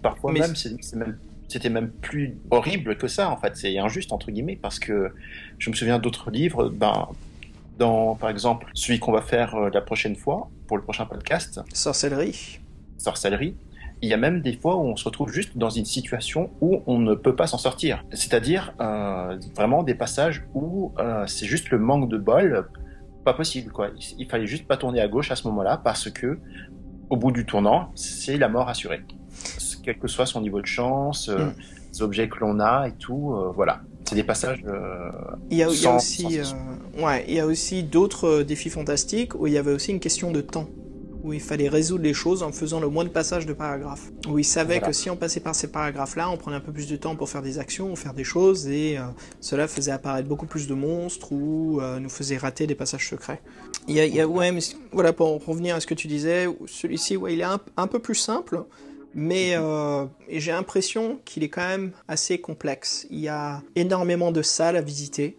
[0.02, 1.18] Parfois Mais même, c'est c'est même
[1.52, 3.56] c'était même plus horrible que ça en fait.
[3.58, 5.14] C'est injuste entre guillemets parce que
[5.60, 6.70] je me souviens d'autres livres.
[6.70, 7.10] Ben,
[7.78, 11.60] dans par exemple celui qu'on va faire euh, la prochaine fois pour le prochain podcast,
[11.74, 12.60] Sorcellerie.
[12.98, 13.56] sorcellerie.
[14.04, 16.82] Il y a même des fois où on se retrouve juste dans une situation où
[16.88, 18.04] on ne peut pas s'en sortir.
[18.14, 22.68] C'est-à-dire euh, vraiment des passages où euh, c'est juste le manque de bol,
[23.26, 23.90] pas possible quoi.
[23.98, 26.40] Il, il fallait juste pas tourner à gauche à ce moment-là parce que
[27.10, 29.02] au bout du tournant, c'est la mort assurée.
[29.84, 31.54] Quel que soit son niveau de chance, euh, Mm.
[31.94, 33.82] les objets que l'on a et tout, euh, voilà.
[34.08, 34.63] C'est des passages.
[34.67, 35.10] euh,
[35.50, 36.39] Il y a, sans- aussi,
[37.00, 40.32] ouais, il y a aussi d'autres défis fantastiques où il y avait aussi une question
[40.32, 40.67] de temps,
[41.24, 44.10] où il fallait résoudre les choses en faisant le moins de passages de paragraphes.
[44.28, 44.88] Où il savait Voilà.
[44.88, 47.30] que si on passait par ces paragraphes-là, on prenait un peu plus de temps pour
[47.30, 49.04] faire des actions ou faire des choses, et euh,
[49.39, 53.39] cela faisait apparaître beaucoup plus de monstres ou euh, nous faisait rater des passages secrets.
[53.88, 54.60] Il y a, il y a- ouais, mais
[54.91, 58.00] voilà, pour revenir à ce que tu disais, celui-ci, ouais, il est un, un peu
[58.00, 58.63] plus simple.
[59.13, 63.08] Mais euh, j'ai l'impression qu'il est quand même assez complexe.
[63.10, 65.38] Il y a énormément de salles à visiter,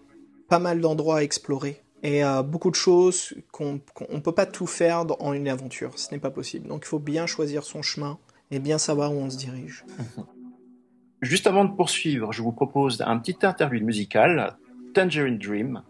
[0.48, 3.80] pas mal d'endroits à explorer, et euh, beaucoup de choses qu'on
[4.10, 5.98] ne peut pas tout faire en une aventure.
[5.98, 6.68] Ce n'est pas possible.
[6.68, 8.18] Donc il faut bien choisir son chemin
[8.50, 9.84] et bien savoir où on se dirige.
[11.22, 14.56] Juste avant de poursuivre, je vous propose un petit interlude musical,
[14.92, 15.82] Tangerine Dream,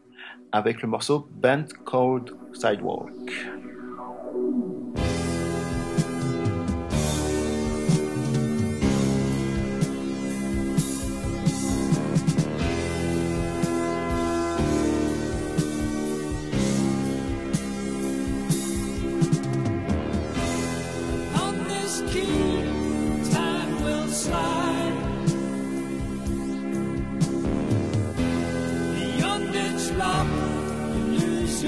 [0.53, 3.11] avec le morceau Bent Cold Sidewalk.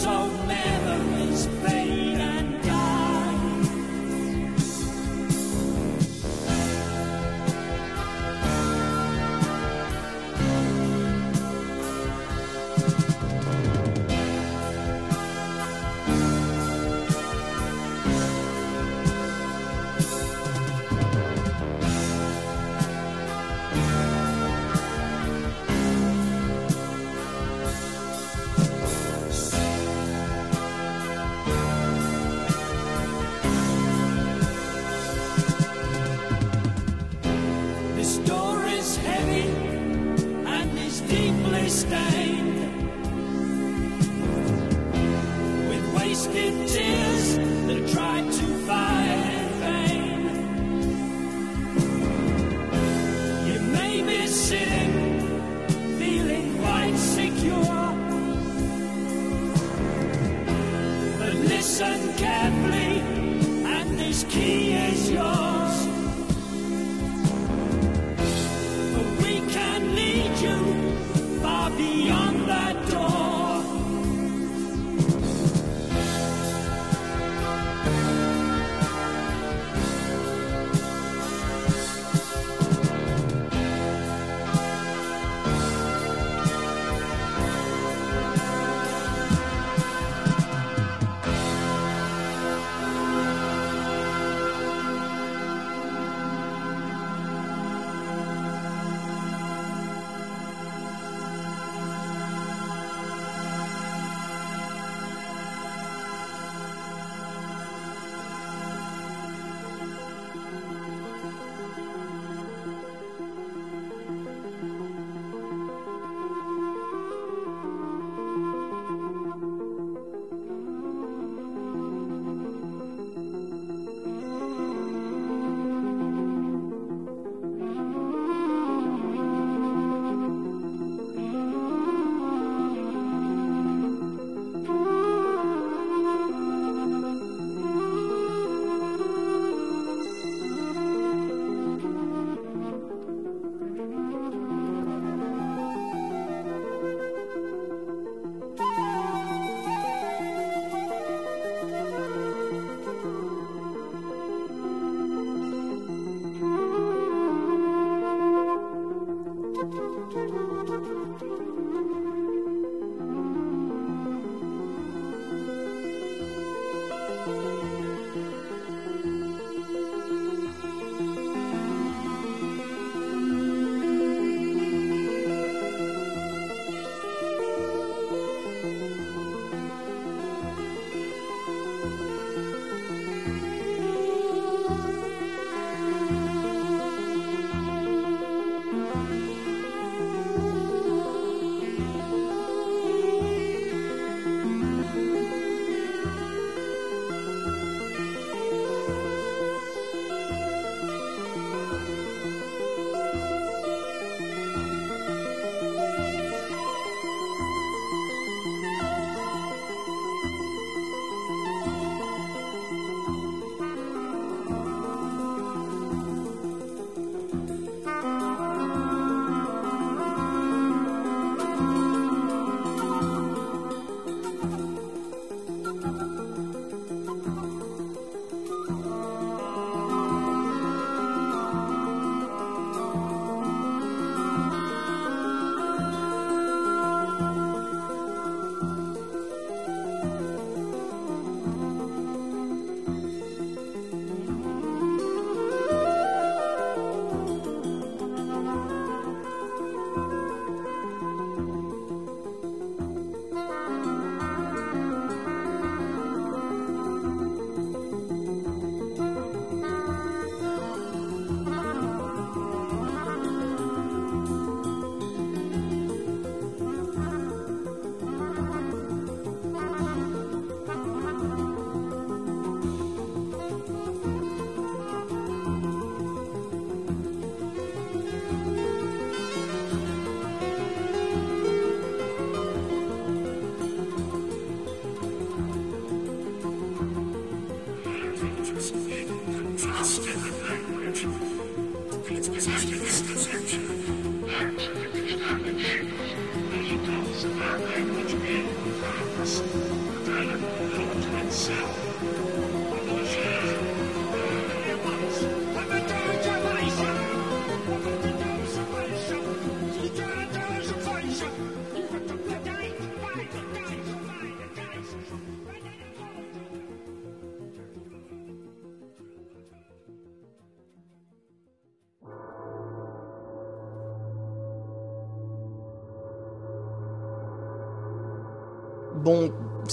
[0.00, 0.49] zou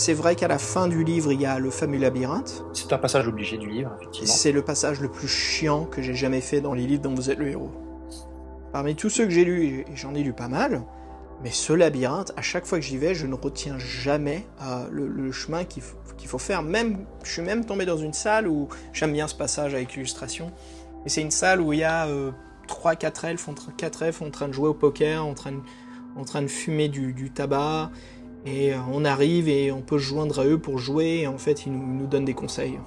[0.07, 2.63] c'est vrai qu'à la fin du livre, il y a le fameux labyrinthe.
[2.71, 4.33] C'est un passage obligé du livre, effectivement.
[4.33, 7.29] C'est le passage le plus chiant que j'ai jamais fait dans les livres dont vous
[7.29, 7.71] êtes le héros.
[8.71, 10.83] Parmi tous ceux que j'ai lus, et j'en ai lu pas mal,
[11.43, 15.09] mais ce labyrinthe, à chaque fois que j'y vais, je ne retiens jamais euh, le,
[15.09, 16.63] le chemin qu'il faut, faire.
[16.63, 20.53] Même, je suis même tombé dans une salle où j'aime bien ce passage avec l'illustration.
[21.05, 22.31] Et c'est une salle où il y a euh,
[22.69, 25.59] 3-4 elfes, en train- quatre elfes en train de jouer au poker, en train de,
[26.15, 27.91] en train de fumer du, du tabac.
[28.47, 31.21] Et euh, on arrive et on peut se joindre à eux pour jouer.
[31.21, 32.79] Et en fait, ils nous, ils nous donnent des conseils.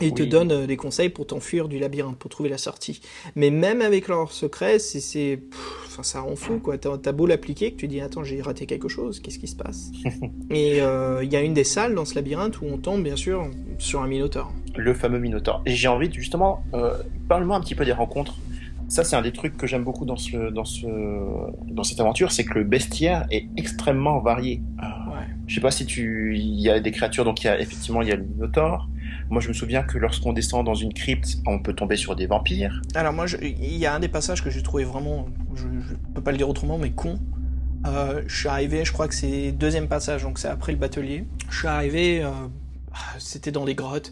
[0.00, 3.02] Et ils te donnent euh, des conseils pour t'enfuir du labyrinthe, pour trouver la sortie.
[3.36, 5.40] Mais même avec leurs secrets, c'est,
[5.86, 6.78] enfin, ça rend fou, quoi.
[6.78, 9.90] T'as, beau l'appliquer, que tu dis, attends, j'ai raté quelque chose, qu'est-ce qui se passe?
[10.50, 13.16] Et euh, il y a une des salles dans ce labyrinthe où on tombe, bien
[13.16, 13.46] sûr,
[13.78, 14.52] sur un minotaure.
[14.76, 15.62] Le fameux Minotaur.
[15.66, 16.94] Et j'ai envie de justement, euh,
[17.28, 18.36] parle-moi un petit peu des rencontres.
[18.90, 20.84] Ça, c'est un des trucs que j'aime beaucoup dans, ce, dans, ce,
[21.68, 24.60] dans cette aventure, c'est que le bestiaire est extrêmement varié.
[24.80, 25.26] Ouais.
[25.46, 28.02] Je sais pas si tu, il y a des créatures, donc il y a effectivement
[28.02, 28.88] il y a le Minotaur.
[29.30, 32.26] Moi, je me souviens que lorsqu'on descend dans une crypte, on peut tomber sur des
[32.26, 32.82] vampires.
[32.96, 36.20] Alors moi, il y a un des passages que j'ai trouvé vraiment, je, je peux
[36.20, 37.16] pas le dire autrement, mais con.
[37.86, 41.26] Euh, je suis arrivé, je crois que c'est deuxième passage, donc c'est après le batelier.
[41.48, 42.30] Je suis arrivé, euh,
[42.92, 44.10] ah, c'était dans les grottes,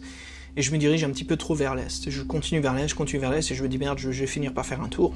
[0.57, 2.09] et je me dirige un petit peu trop vers l'est.
[2.09, 4.27] Je continue vers l'est, je continue vers l'est, et je me dis merde, je, vais
[4.27, 5.13] finir par faire un tour.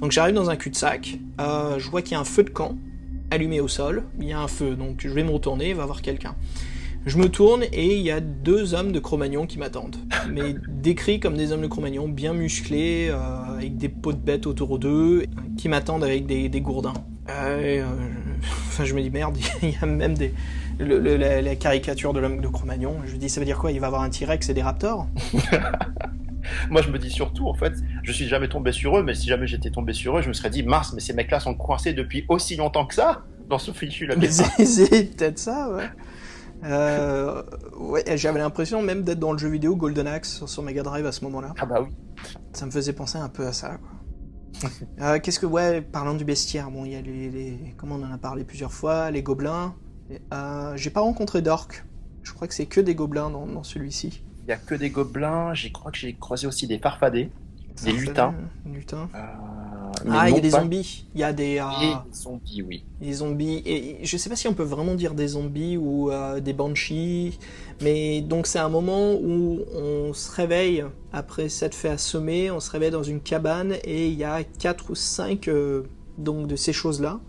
[0.00, 2.76] Donc j'arrive dans un cul-de-sac, euh, je vois qu'il y a un feu de camp
[3.30, 4.04] allumé au sol.
[4.20, 6.34] Il y a un feu, donc je vais me retourner, il va y avoir quelqu'un.
[7.06, 9.96] Je me tourne et il y a deux hommes de Cro-Magnon qui m'attendent.
[10.30, 14.46] Mais décrits comme des hommes de Cro-Magnon, bien musclés, euh, avec des peaux de bêtes
[14.46, 15.26] autour d'eux,
[15.58, 16.94] qui m'attendent avec des, gourdins.
[17.28, 17.82] Euh, et,
[18.68, 20.32] enfin, je me dis merde, il y a même des,
[20.78, 22.96] le- le- la, la caricature de l'homme de Cro-Magnon.
[23.06, 23.72] Je me dis, ça veut dire quoi?
[23.72, 25.06] Il va avoir un T-Rex et des raptors?
[26.70, 27.72] Moi, je me dis surtout, en fait,
[28.02, 30.34] je suis jamais tombé sur eux, mais si jamais j'étais tombé sur eux, je me
[30.34, 33.72] serais dit, mince, mais ces mecs-là sont coincés depuis aussi longtemps que ça dans ce
[33.72, 34.50] fichu Mais labyrinthe.
[34.66, 35.88] c'est peut-être ça, ouais.
[36.64, 37.42] Euh,
[37.78, 41.04] ouais, j'avais l'impression même d'être dans le jeu vidéo Golden Axe sur, sur Mega Drive
[41.06, 41.52] à ce moment-là.
[41.58, 41.90] Ah bah oui.
[42.52, 43.90] Ça me faisait penser un peu à ça, quoi.
[45.00, 48.02] Euh, Qu'est-ce que, ouais, parlant du bestiaire, bon, il y a les, les- comme on
[48.02, 49.74] en a parlé plusieurs fois, les gobelins.
[50.32, 51.84] Euh, J'ai pas rencontré d'orques.
[52.22, 54.22] Je crois que c'est que des gobelins dans, dans celui-ci.
[54.46, 55.54] Il y a que des gobelins.
[55.54, 57.30] J'ai crois que j'ai croisé aussi des farfadets,
[57.84, 58.34] des lutins.
[58.66, 59.08] Lutins.
[59.14, 59.18] Euh,
[60.10, 61.06] Ah, il y a des pas- zombies.
[61.14, 61.64] Il y a des, euh,
[62.10, 62.84] des zombies, oui.
[63.00, 63.62] des zombies.
[63.64, 67.38] Et je sais pas si on peut vraiment dire des zombies ou euh, des banshees.
[67.82, 72.50] Mais donc c'est un moment où on se réveille après s'être fait assommer.
[72.50, 75.84] On se réveille dans une cabane et il y a quatre ou cinq euh,
[76.18, 77.20] donc de ces choses-là,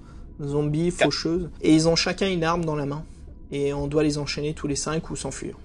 [0.41, 3.03] zombies, faucheuses, et ils ont chacun une arme dans la main.
[3.51, 5.57] Et on doit les enchaîner tous les cinq ou s'enfuir.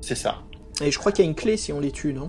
[0.00, 0.42] C'est ça.
[0.82, 2.28] Et je crois qu'il y a une clé si on les tue, non?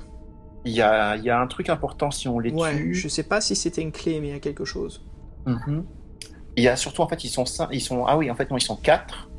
[0.65, 2.93] Il y a, il y a un truc important si on les Ouais, tue.
[2.93, 5.03] je sais pas si c'était une clé, mais il y a quelque chose.
[5.45, 5.85] Mhm.
[6.57, 8.49] Il y a surtout en fait ils sont cinq, ils sont ah oui en fait
[8.51, 9.29] non ils sont quatre.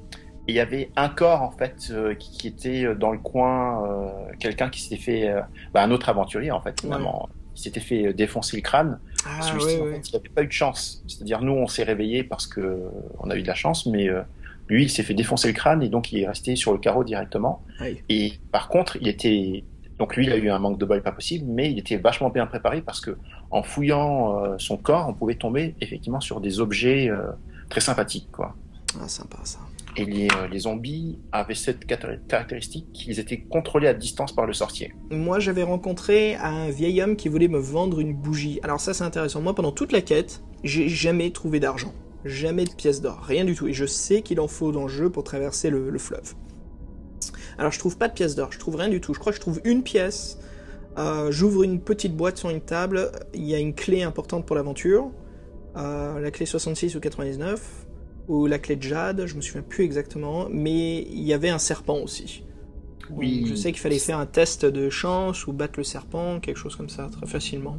[0.49, 3.19] Et il y avait un corps en fait euh, qui, qui était euh, dans le
[3.19, 4.09] coin, euh,
[4.39, 5.41] quelqu'un qui s'était fait, euh,
[5.75, 8.99] bah, un autre aventurier en fait finalement, il s'était fait euh, défoncer le crâne.
[9.27, 9.93] Ah Celui-ci ouais, en ouais.
[9.95, 11.03] fait il n'avait pas eu de chance.
[11.07, 12.79] C'est-à-dire nous on s'est réveillé parce que euh,
[13.19, 14.23] on a eu de la chance, mais euh,
[14.69, 17.05] lui il s'est fait défoncer le crâne et donc il est resté sur le carreau
[17.05, 17.63] directement.
[18.09, 19.65] Et par contre il était
[20.01, 22.31] donc lui il a eu un manque de bol pas possible, mais il était vachement
[22.31, 23.19] bien préparé parce que
[23.51, 27.19] en fouillant euh, son corps on pouvait tomber effectivement sur des objets euh,
[27.69, 28.57] très sympathiques quoi.
[28.99, 29.59] Ah, sympa ça.
[29.97, 34.53] Et les, euh, les zombies avaient cette caractéristique qu'ils étaient contrôlés à distance par le
[34.53, 34.95] sorcier.
[35.11, 38.61] Moi, j'avais rencontré un vieil homme qui voulait me vendre une bougie.
[38.63, 39.41] Alors ça, c'est intéressant.
[39.41, 41.93] Moi, pendant toute la quête, j'ai jamais trouvé d'argent.
[42.25, 43.21] Jamais de pièces d'or.
[43.23, 43.67] Rien du tout.
[43.67, 46.35] Et je sais qu'il en faut dans le jeu pour traverser le, le fleuve.
[47.59, 48.53] Alors, je trouve pas de pièces d'or.
[48.53, 49.15] Je trouve rien du tout.
[49.15, 50.39] Je crois que je trouve une pièce.
[50.99, 53.11] Euh, J'ouvre une petite boîte sur une table.
[53.35, 55.11] Il y a une clé importante pour l'aventure.
[55.77, 57.87] Euh, la clé 66 ou 99.
[58.31, 59.27] Ou la clé de Jade.
[59.27, 60.49] Je me souviens plus exactement.
[60.51, 62.45] Mais il y avait un serpent aussi.
[63.11, 63.45] Oui.
[63.47, 66.77] Je sais qu'il fallait faire un test de chance ou battre le serpent, quelque chose
[66.77, 67.79] comme ça, très facilement.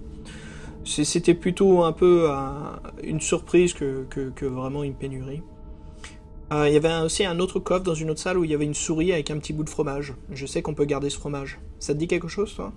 [0.84, 5.42] C'était plutôt un peu un- une surprise que, que, que vraiment une pénurie.
[6.52, 8.54] Euh, Il y avait aussi un autre coffre dans une autre salle où il y
[8.54, 10.16] avait une souris avec un petit bout de fromage.
[10.32, 11.60] Je sais qu'on peut garder ce fromage.
[11.80, 12.74] Ça te dit quelque chose, toi?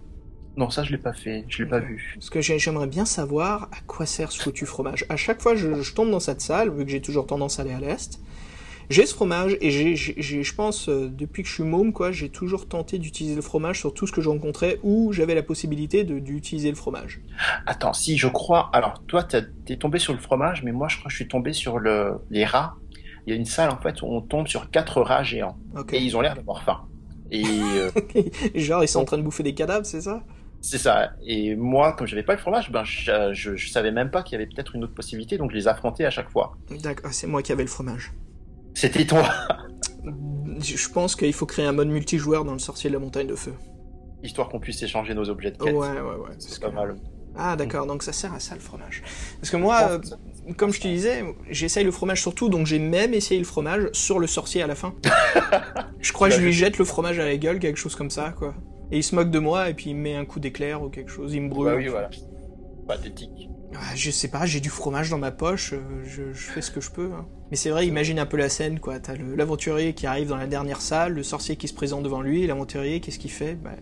[0.56, 2.14] Non, ça je l'ai pas fait, je l'ai pas vu.
[2.18, 5.04] Parce que j'ai- j'aimerais bien savoir à quoi sert ce foutu fromage.
[5.08, 7.62] À chaque fois, je, je tombe dans cette salle, vu que j'ai toujours tendance à
[7.62, 8.20] aller à l'est,
[8.90, 12.30] J'ai ce fromage et j'ai, je pense, euh, depuis que je suis môme, quoi, j'ai
[12.30, 16.04] toujours tenté d'utiliser le fromage sur tout ce que je rencontrais où j'avais la possibilité
[16.04, 17.22] d'utiliser le fromage.
[17.66, 18.70] Attends, si je crois.
[18.72, 21.52] Alors, toi, t'es tombé sur le fromage, mais moi, je crois que je suis tombé
[21.52, 22.18] sur le...
[22.30, 22.78] les rats.
[23.26, 25.58] Il y a une salle, en fait, où on tombe sur quatre rats géants.
[25.90, 26.80] Et ils ont l'air d'avoir faim.
[27.30, 27.44] Et
[27.74, 27.90] euh,
[28.54, 30.24] Genre, ils sont en train de bouffer des cadavres, c'est ça?
[30.66, 31.12] C'est ça.
[31.26, 34.32] Et moi, comme j'avais pas le fromage, ben, je, je, je savais même pas qu'il
[34.38, 36.56] y avait peut-être une autre possibilité, donc je les affrontais à chaque fois.
[36.82, 38.12] D'accord, c'est moi qui avais le fromage.
[38.74, 39.28] C'était toi.
[40.60, 43.34] Je pense qu'il faut créer un mode multijoueur dans le sorcier de la montagne de
[43.34, 43.54] feu.
[44.22, 45.76] Histoire qu'on puisse échanger nos objets de Ouais, quête.
[45.80, 46.16] ouais, ouais.
[46.28, 46.96] parce C'est que- pas mal.
[47.36, 49.02] Ah, d'accord, donc ça sert à ça le fromage.
[49.40, 49.98] Parce que moi, euh,
[50.56, 54.20] comme je te disais, j'essaye le fromage surtout, donc j'ai même essayé le fromage sur
[54.20, 54.94] le sorcier à la fin.
[56.00, 58.32] je crois que je lui jette le fromage à la gueule, quelque chose comme ça,
[58.38, 58.54] quoi.
[58.90, 60.88] Et il se moque de moi, et puis il me met un coup d'éclair ou
[60.88, 61.70] quelque chose, il me brûle.
[61.70, 62.10] Bah oui, voilà.
[62.86, 63.48] Pathétique.
[63.76, 66.70] Ah, je sais pas, j'ai du fromage dans ma poche, euh, je, je fais ce
[66.70, 67.10] que je peux.
[67.12, 67.26] hein.
[67.50, 69.00] Mais c'est vrai, imagine un peu la scène, quoi.
[69.00, 72.42] T'as l'aventurier qui arrive dans la dernière salle, le sorcier qui se présente devant lui,
[72.42, 73.54] et l'aventurier, qu'est-ce qu'il fait?
[73.56, 73.72] Bah,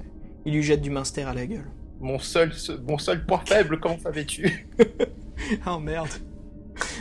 [0.46, 1.66] Il lui jette du minster à la gueule.
[2.00, 2.52] Mon seul,
[2.86, 4.68] mon seul point faible, comment savais-tu
[5.66, 6.08] Oh merde.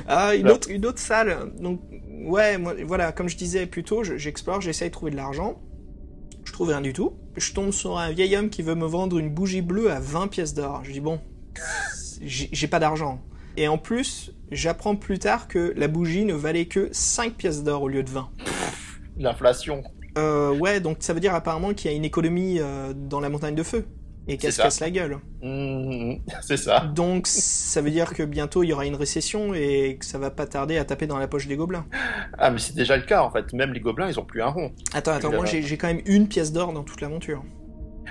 [0.07, 1.53] Ah, une autre, une autre salle.
[1.59, 1.81] Donc,
[2.25, 5.59] ouais, moi, voilà, comme je disais plus tôt, je- j'explore, j'essaye de trouver de l'argent.
[6.51, 7.13] Je trouve rien du tout.
[7.37, 10.27] Je tombe sur un vieil homme qui veut me vendre une bougie bleue à 20
[10.27, 10.81] pièces d'or.
[10.83, 11.21] Je dis, bon,
[12.19, 13.21] j'ai pas d'argent.
[13.55, 17.83] Et en plus, j'apprends plus tard que la bougie ne valait que 5 pièces d'or
[17.83, 18.29] au lieu de 20.
[19.17, 19.81] L'inflation.
[20.17, 23.29] Euh, ouais, donc ça veut dire apparemment qu'il y a une économie euh, dans la
[23.29, 23.85] montagne de feu.
[24.27, 25.17] Et qu'elle se casse la gueule.
[25.41, 26.81] Mmh, c'est ça.
[26.93, 30.29] Donc ça veut dire que bientôt il y aura une récession et que ça va
[30.29, 31.85] pas tarder à taper dans la poche des gobelins.
[32.37, 33.51] Ah, mais c'est déjà le cas en fait.
[33.53, 34.71] Même les gobelins, ils ont plus un rond.
[34.93, 37.43] Attends, attends, moi j'ai quand même une pièce d'or dans toute l'aventure.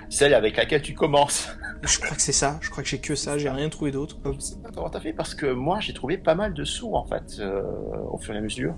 [0.08, 1.48] Celle avec laquelle tu commences.
[1.82, 4.20] Je crois que c'est ça, je crois que j'ai que ça, j'ai rien trouvé d'autre.
[4.20, 4.32] Pas
[4.74, 7.62] comment t'as fait parce que moi j'ai trouvé pas mal de sous en fait euh,
[8.10, 8.74] au fur et à mesure.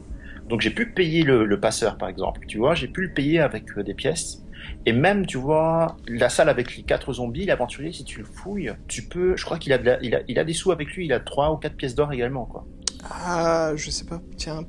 [0.48, 2.40] Donc j'ai pu payer le, le passeur par exemple.
[2.46, 4.41] Tu vois, j'ai pu le payer avec euh, des pièces.
[4.86, 8.72] Et même tu vois la salle avec les quatre zombies, l'aventurier si tu le fouilles,
[8.88, 9.36] tu peux.
[9.36, 11.06] Je crois qu'il a, la- il a il a des sous avec lui.
[11.06, 12.68] Il a trois ou quatre pièces d'or également quoi.
[13.04, 14.64] Ah, je sais pas, tiens.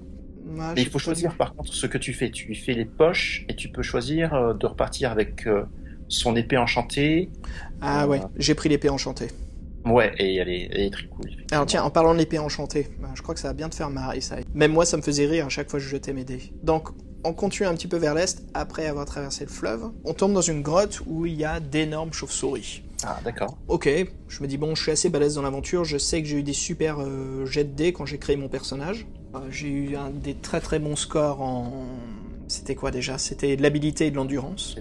[0.59, 2.31] ah, Mais il faut choisir par contre ce que tu fais.
[2.31, 5.65] Tu lui fais les poches et tu peux choisir euh, de repartir avec euh,
[6.07, 7.31] son épée enchantée.
[7.81, 9.29] Ah ouais, j'ai pris l'épée enchantée.
[9.85, 11.29] Ouais, et elle est, elle est très cool.
[11.51, 13.75] Alors tiens, en parlant de l'épée enchantée, bah, je crois que ça va bien te
[13.75, 14.37] faire marrer ça.
[14.53, 16.41] Même moi ça me faisait rire à chaque fois que je jetais mes dés.
[16.63, 16.89] Donc
[17.23, 20.41] on continue un petit peu vers l'est, après avoir traversé le fleuve, on tombe dans
[20.41, 22.83] une grotte où il y a d'énormes chauves-souris.
[23.05, 23.57] Ah d'accord.
[23.67, 23.89] Ok,
[24.27, 26.43] je me dis bon, je suis assez balèze dans l'aventure, je sais que j'ai eu
[26.43, 29.07] des super euh, jets de dés quand j'ai créé mon personnage.
[29.35, 31.85] Euh, j'ai eu un des très très bons scores en...
[32.47, 33.17] C'était quoi déjà?
[33.17, 34.75] C'était de l'habilité et de l'endurance.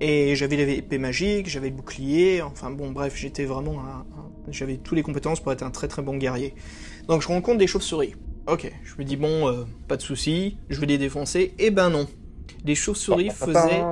[0.00, 4.04] Et j'avais l'épée magique, j'avais le bouclier, enfin bon bref, j'étais vraiment un...
[4.48, 6.54] J'avais toutes les compétences pour être un très très bon guerrier.
[7.06, 8.14] Donc je rencontre des chauves-souris.
[8.46, 11.54] Ok, je me dis bon, euh, pas de souci, je vais les défoncer.
[11.58, 12.08] Eh ben non.
[12.64, 13.82] Les chauves-souris faisaient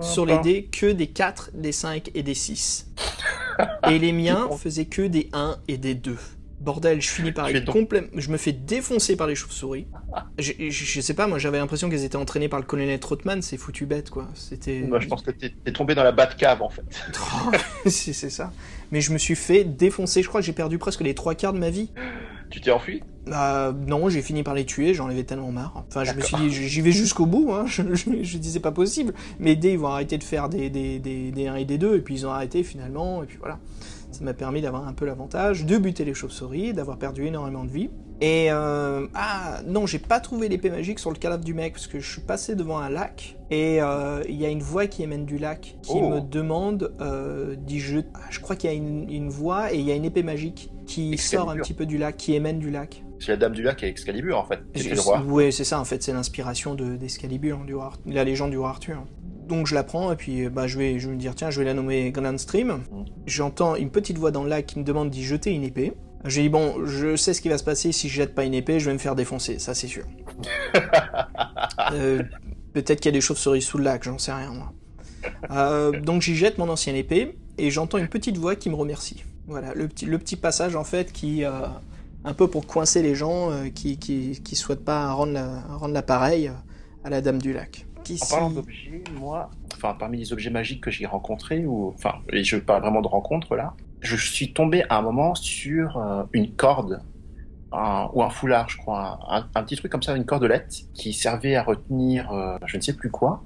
[0.00, 2.90] sur les dés que des 4, des 5 et des 6.
[3.90, 6.16] et les miens faisaient que des 1 et des 2.
[6.60, 8.20] Bordel, je finis par être complètement...
[8.20, 9.86] Je me fais défoncer par les chauves-souris.
[10.38, 13.40] Je, je- je sais pas, moi j'avais l'impression qu'elles étaient entraînées par le colonel Trotman,
[13.40, 14.28] c'est foutu bête quoi.
[14.34, 14.80] C'était...
[14.80, 16.84] Moi, je pense que t'es tombé dans la cave en fait.
[17.86, 18.52] c'est c'est ça.
[18.92, 21.54] Mais je me suis fait défoncer, je crois que j'ai perdu presque les trois quarts
[21.54, 21.90] de ma vie.
[22.50, 25.84] Tu t'es enfui Euh, non, j'ai fini par les tuer, j'en avais tellement marre.
[25.88, 27.64] Enfin, je me suis dit, j'y vais jusqu'au bout, hein.
[27.66, 29.14] je, je, je disais pas possible.
[29.38, 31.96] Mes dés, ils vont arrêter de faire des, des, des, des 1 et des 2,
[31.96, 33.58] et puis ils ont arrêté finalement, et puis voilà.
[34.10, 37.70] Ça m'a permis d'avoir un peu l'avantage de buter les chauves-souris, d'avoir perdu énormément de
[37.70, 37.90] vie.
[38.22, 41.86] Et euh, ah non, j'ai pas trouvé l'épée magique sur le cadavre du mec parce
[41.86, 45.02] que je suis passé devant un lac et euh, il y a une voix qui
[45.02, 46.10] émane du lac qui Oh.
[46.10, 48.08] me demande euh, d'y jeter.
[48.14, 50.22] Ah, Je crois qu'il y a une, une voix et il y a une épée
[50.22, 51.46] magique qui Excalibur.
[51.48, 53.02] sort un petit peu du lac, qui émane du lac.
[53.20, 54.60] C'est la dame du lac avec Excalibur en fait.
[54.74, 55.22] C'est le roi.
[55.22, 58.68] Ouais, c'est ça en fait, c'est l'inspiration de d'Excalibur, roi Ar- la légende du roi
[58.68, 59.02] Arthur.
[59.48, 61.58] Donc je la prends et puis bah, je, vais, je vais me dire tiens je
[61.58, 62.68] vais la nommer Grand Stream.
[62.68, 63.04] Mm.
[63.26, 65.92] J'entends une petite voix dans le lac qui me demande d'y jeter une épée.
[66.26, 68.52] J'ai dit bon je sais ce qui va se passer si je jette pas une
[68.54, 70.04] épée je vais me faire défoncer ça c'est sûr.
[71.92, 72.22] Euh,
[72.72, 74.72] Peut-être qu'il y a des chauves-souris sous le lac j'en sais rien moi.
[75.50, 79.24] Euh, donc j'y jette mon ancienne épée et j'entends une petite voix qui me remercie.
[79.48, 81.50] Voilà le petit, le petit passage en fait qui euh,
[82.24, 86.50] un peu pour coincer les gens qui, qui, qui souhaitent pas rendre la- rendre l'appareil
[87.02, 87.86] à la dame du lac.
[88.04, 92.14] Qui En parlant d'objets, moi, enfin parmi les objets magiques que j'ai rencontrés, ou enfin,
[92.32, 96.24] et je parle vraiment de rencontres là, je suis tombé à un moment sur euh,
[96.32, 97.02] une corde,
[97.72, 101.12] un- ou un foulard, je crois, un, un petit truc comme ça, une cordelette qui
[101.12, 103.42] servait à retenir, euh, je ne sais plus quoi.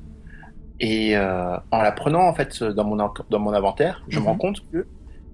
[0.81, 4.25] Et euh, en la prenant en fait dans mon dans mon inventaire, je Mhm.
[4.25, 4.87] me rends compte que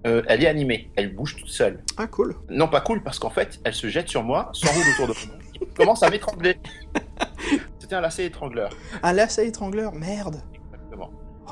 [0.03, 1.83] elle est animée, elle bouge toute seule.
[1.99, 2.35] Ah cool.
[2.49, 5.37] Non pas cool parce qu'en fait, elle se jette sur moi, s'enroule autour de moi,
[5.77, 6.57] commence à m'étrangler.
[7.79, 8.71] C'était un lacet étrangleur.
[9.03, 10.37] Un lacet étrangleur, merde.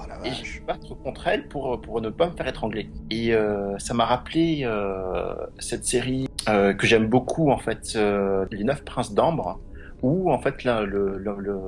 [0.01, 2.91] Oh Et je suis battre contre elle pour, pour ne pas me faire étrangler.
[3.11, 7.97] Et euh, ça m'a rappelé euh, cette série euh, que j'aime beaucoup, en fait,
[8.51, 9.61] Les Neuf Princes d'Ambre,
[10.03, 11.61] où, en fait, le, le, le-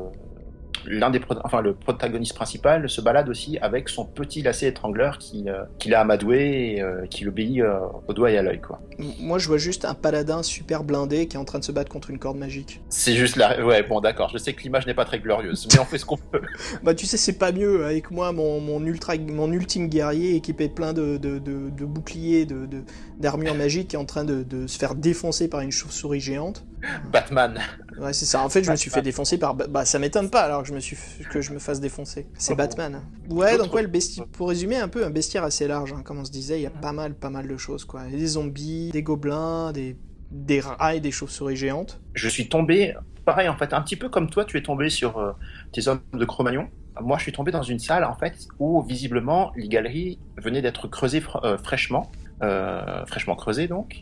[0.87, 5.49] l'un des enfin le protagoniste principal se balade aussi avec son petit lacet étrangleur qui
[5.49, 7.79] euh, qu'il a amadoué et euh, qui l'obéit euh,
[8.09, 8.81] au doigt et à l'œil quoi.
[9.19, 11.91] Moi, je vois juste un paladin super blindé qui est en train de se battre
[11.91, 12.81] contre une corde magique.
[12.89, 15.79] C'est juste là ouais bon d'accord je sais que l'image n'est pas très glorieuse mais
[15.79, 16.41] on fait ce qu'on peut.
[16.83, 20.69] Bah, tu sais, c'est pas mieux avec moi, mon, mon, ultra, mon ultime guerrier équipé
[20.69, 22.83] plein de, de, de, de boucliers, de, de-
[23.21, 26.65] d'armures magiques qui est en train de, de se faire défoncer par une chauve-souris géante.
[27.13, 27.61] Batman.
[27.99, 28.43] Ouais, c'est ça.
[28.43, 29.55] En fait, je me suis fait défoncer par.
[29.55, 31.81] Ba- Bah, ça m'étonne pas alors que je me suis f- que je me fasse
[31.81, 32.27] défoncer.
[32.39, 32.57] C'est Oh.
[32.57, 33.03] Batman.
[33.29, 34.23] Ouais, donc ouais, le besti...
[34.33, 35.93] pour résumer un peu, un bestiaire assez large.
[35.93, 38.03] hein, comme on se disait, il y a pas mal, pas mal de choses quoi.
[38.07, 39.97] Il y a des zombies, des gobelins, des
[40.31, 42.01] des rats et des chauves-souris géantes.
[42.15, 42.95] Je suis tombé
[43.25, 45.33] pareil en fait un petit peu comme toi tu es tombé sur euh,
[45.73, 46.69] tes hommes de Cro-Magnon.
[47.01, 50.87] Moi je suis tombé dans une salle en fait où visiblement les galeries venaient d'être
[50.89, 52.11] creusées fra- euh, fraîchement
[52.41, 54.01] fraîchement creusées donc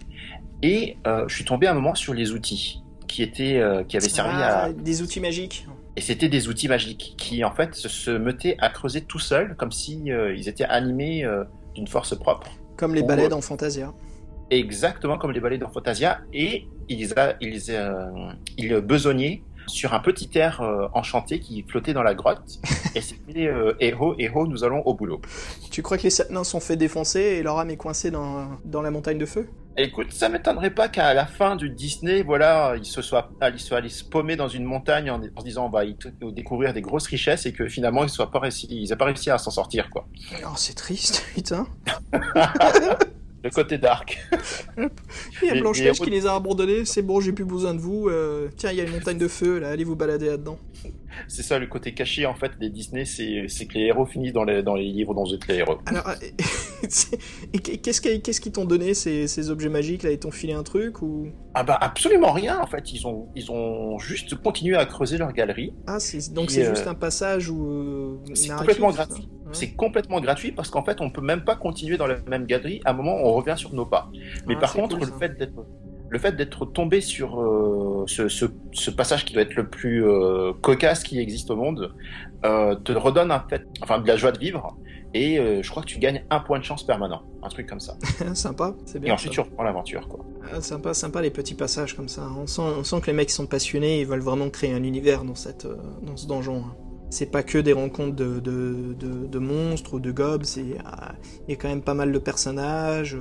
[0.63, 3.97] et euh, je suis tombé à un moment sur les outils qui étaient euh, qui
[3.97, 5.67] avaient servi Ah, à Des outils magiques.
[5.97, 9.73] Et c'était des outils magiques qui, en fait, se, mettaient à creuser tout seuls, comme
[9.73, 11.43] si euh, ils étaient animés euh,
[11.75, 12.51] d'une force propre.
[12.77, 13.93] Comme les balais dans Fantasia.
[14.51, 16.21] Exactement comme les balais dans Fantasia.
[16.33, 18.07] Et ils, a, ils, euh,
[18.57, 22.59] ils besognaient sur un petit air euh, enchanté qui flottait dans la grotte.
[22.95, 25.21] et c'était euh, Eho, Eho, nous allons au boulot.
[25.71, 28.49] Tu crois que les sept nains sont fait défoncer et leur âme est coincée dans,
[28.65, 29.49] dans la montagne de feu?
[29.77, 33.79] Écoute, ça m'étonnerait pas qu'à la fin du Disney, voilà, ils se soient, ils soient
[33.79, 35.97] allés se paumer dans une montagne en, en se disant on va y
[36.33, 39.31] découvrir des grosses richesses et que finalement ils soient pas réussi, ils aient pas réussi
[39.31, 40.09] à s'en sortir quoi.
[40.45, 41.69] Oh, c'est triste, putain.
[43.49, 44.19] Le côté dark.
[44.77, 48.09] Il y a Blanche-Neige qui les a abandonnés, c'est bon, j'ai plus besoin de vous.
[48.09, 50.59] euh, tiens, il y a une montagne de feu, là, allez vous balader là-dedans.
[51.27, 54.45] C'est ça le côté caché en fait des Disney, c'est que les héros finissent dans
[54.45, 55.79] les, dans les livres dont vous êtes les héros.
[55.87, 56.13] Alors, euh,
[56.83, 60.11] qu'est-ce qui- qu'est-ce qu'ils t'ont donné, ces, ces objets magiques, là?
[60.11, 61.29] Ils t'ont filé un truc ou...
[61.55, 65.33] Ah bah absolument rien en fait, ils ont, ils ont juste continué à creuser leur
[65.33, 65.75] galerie.
[65.87, 65.99] Ah,
[66.33, 67.67] donc c'est euh, juste un passage où...
[67.67, 69.23] euh, C'est complètement gratuit.
[69.25, 69.53] Ouais.
[69.53, 72.81] C'est complètement gratuit parce qu'en fait on peut même pas continuer dans la même galerie,
[72.85, 74.11] à un moment on revient sur nos pas.
[74.47, 75.55] Mais Ah, par contre cool, le fait d'être
[76.11, 80.05] le fait d'être tombé sur euh, ce, ce, ce passage qui doit être le plus
[80.07, 81.95] euh, cocasse qui existe au monde
[82.45, 84.77] euh, te redonne en fait, enfin de la joie de vivre
[85.15, 87.97] et je crois que tu gagnes un point de chance permanent, un truc comme ça.
[88.35, 89.15] sympa, c'est Et bien.
[89.15, 89.43] ensuite tu ça.
[89.43, 90.27] reprends l'aventure quoi.
[90.53, 92.29] Ah, sympa, sympa les petits passages comme ça.
[92.37, 95.25] On sent, on sent que les mecs sont passionnés, ils veulent vraiment créer un univers
[95.25, 95.67] dans, cette,
[96.03, 96.59] dans ce donjon.
[96.59, 96.75] hein.
[97.11, 100.45] C'est pas que des rencontres de, de, de, de monstres ou de gobs,
[100.85, 101.13] ah,
[101.47, 103.17] il y a quand même pas mal de personnages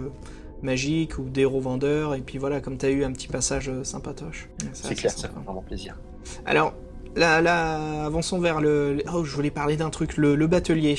[0.61, 4.49] magiques ou d'héros vendeurs, et puis voilà, comme t'as eu un petit passage euh, sympatoche.
[4.73, 5.97] C'est clair, ça fait vraiment plaisir.
[6.45, 6.73] Alors,
[7.15, 9.03] là, là, avançons vers le...
[9.13, 10.97] Oh, je voulais parler d'un truc, le, le batelier.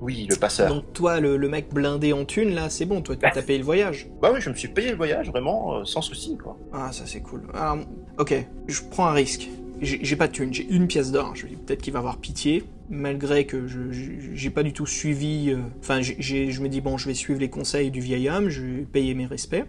[0.00, 0.68] Oui, le passeur.
[0.68, 3.64] Donc toi, le, le mec blindé en thune, là, c'est bon, toi, t'as payé le
[3.64, 4.08] voyage.
[4.22, 6.56] Bah oui, je me suis payé le voyage vraiment euh, sans souci quoi.
[6.72, 7.42] Ah, ça c'est cool.
[7.52, 7.78] Alors,
[8.18, 8.34] ok,
[8.66, 9.50] je prends un risque.
[9.82, 11.34] J'ai pas de thune, j'ai une pièce d'or.
[11.34, 14.72] Je me dis peut-être qu'il va avoir pitié, malgré que je je- j'ai pas du
[14.74, 15.50] tout suivi.
[15.50, 18.60] euh, Enfin, je me dis bon, je vais suivre les conseils du vieil homme, je
[18.62, 19.64] vais payer mes respects.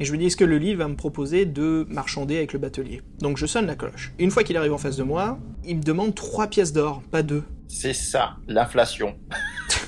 [0.00, 2.58] Et je me dis est-ce que le lit va me proposer de marchander avec le
[2.58, 3.02] batelier?
[3.20, 4.12] Donc je sonne la cloche.
[4.18, 7.22] Une fois qu'il arrive en face de moi, il me demande trois pièces d'or, pas
[7.22, 7.44] deux.
[7.68, 9.14] C'est ça, l'inflation.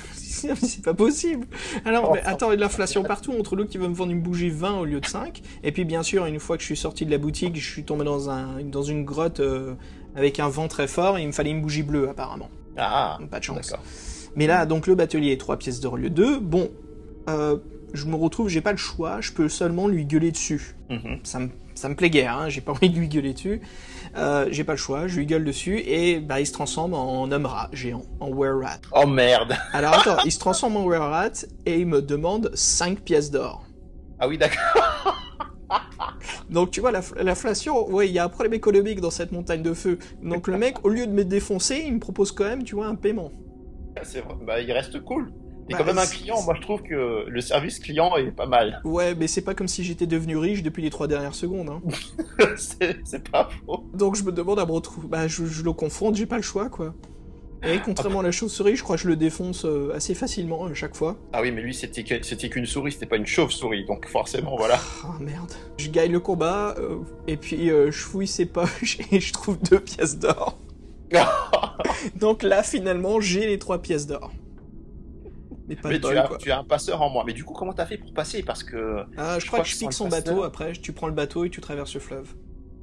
[0.61, 1.47] c'est pas possible.
[1.85, 3.93] Alors, Oh, mais attends, il y a de l'inflation partout entre l'autre qui veut me
[3.93, 5.41] vendre une bougie 20 au lieu de 5.
[5.63, 7.83] Et puis, bien sûr, une fois que je suis sorti de la boutique, je suis
[7.83, 9.73] tombé dans, un, dans une grotte euh,
[10.15, 12.49] avec un vent très fort et il me fallait une bougie bleue, apparemment.
[12.77, 13.73] Ah, Pas de chance.
[14.35, 16.39] Mais là, donc, le batelier est 3 pièces d'or au lieu de 2.
[16.39, 16.69] Bon,
[17.29, 17.57] euh,
[17.93, 20.75] je me retrouve, j'ai pas le choix, je peux seulement lui gueuler dessus.
[20.89, 21.19] Mhm.
[21.23, 23.61] Ça me, ça me plaît guère, hein, j'ai pas envie de lui gueuler dessus.
[24.15, 27.31] Euh, j'ai pas le choix, je lui gueule dessus et bah, il se transforme en
[27.31, 28.79] homme rat géant, en were-rat.
[28.91, 29.55] Oh merde.
[29.73, 31.31] Alors attends, il se transforme en were-rat
[31.65, 33.65] et il me demande 5 pièces d'or.
[34.19, 35.17] Ah oui, d'accord.
[36.49, 39.63] Donc tu vois, la- l'inflation, ouais, il y a un problème économique dans cette montagne
[39.63, 39.97] de feu.
[40.21, 42.85] Donc le mec, au lieu de me défoncer, il me propose quand même, tu vois,
[42.87, 43.31] un paiement.
[44.03, 44.35] C'est vrai.
[44.45, 45.31] Bah, il reste cool.
[45.69, 48.45] Et Bah, quand même un client, moi je trouve que le service client est pas
[48.45, 48.81] mal.
[48.83, 51.69] Ouais, mais c'est pas comme si j'étais devenu riche depuis les trois dernières secondes.
[51.69, 51.81] Hein.
[52.57, 53.85] c'est pas faux.
[53.93, 55.07] Donc je me demande à me retrouver.
[55.07, 56.93] Bah, je, je le confronte, j'ai pas le choix, quoi.
[57.65, 60.73] Et contrairement à la chauve-souris, je crois que je le défonce euh, assez facilement à
[60.73, 61.17] chaque fois.
[61.31, 64.79] Ah oui, mais lui c'était qu'une souris, c'était pas une chauve-souris, donc forcément voilà.
[65.03, 65.53] Ah merde.
[65.77, 66.97] Je gagne le combat, euh,
[67.27, 70.57] et puis euh, je fouille ses poches et je trouve deux pièces d'or.
[72.15, 74.31] Donc là, finalement, j'ai les trois pièces d'or.
[75.67, 76.37] Mais pas mais de tu bol, as, quoi.
[76.37, 77.23] tu as un passeur en moi.
[77.25, 78.43] Mais du coup, comment t'as fait pour passer?
[78.43, 81.07] Parce que Ah, je, Je crois que je que pique son bateau, après tu prends
[81.07, 82.33] le bateau et tu traverses le fleuve.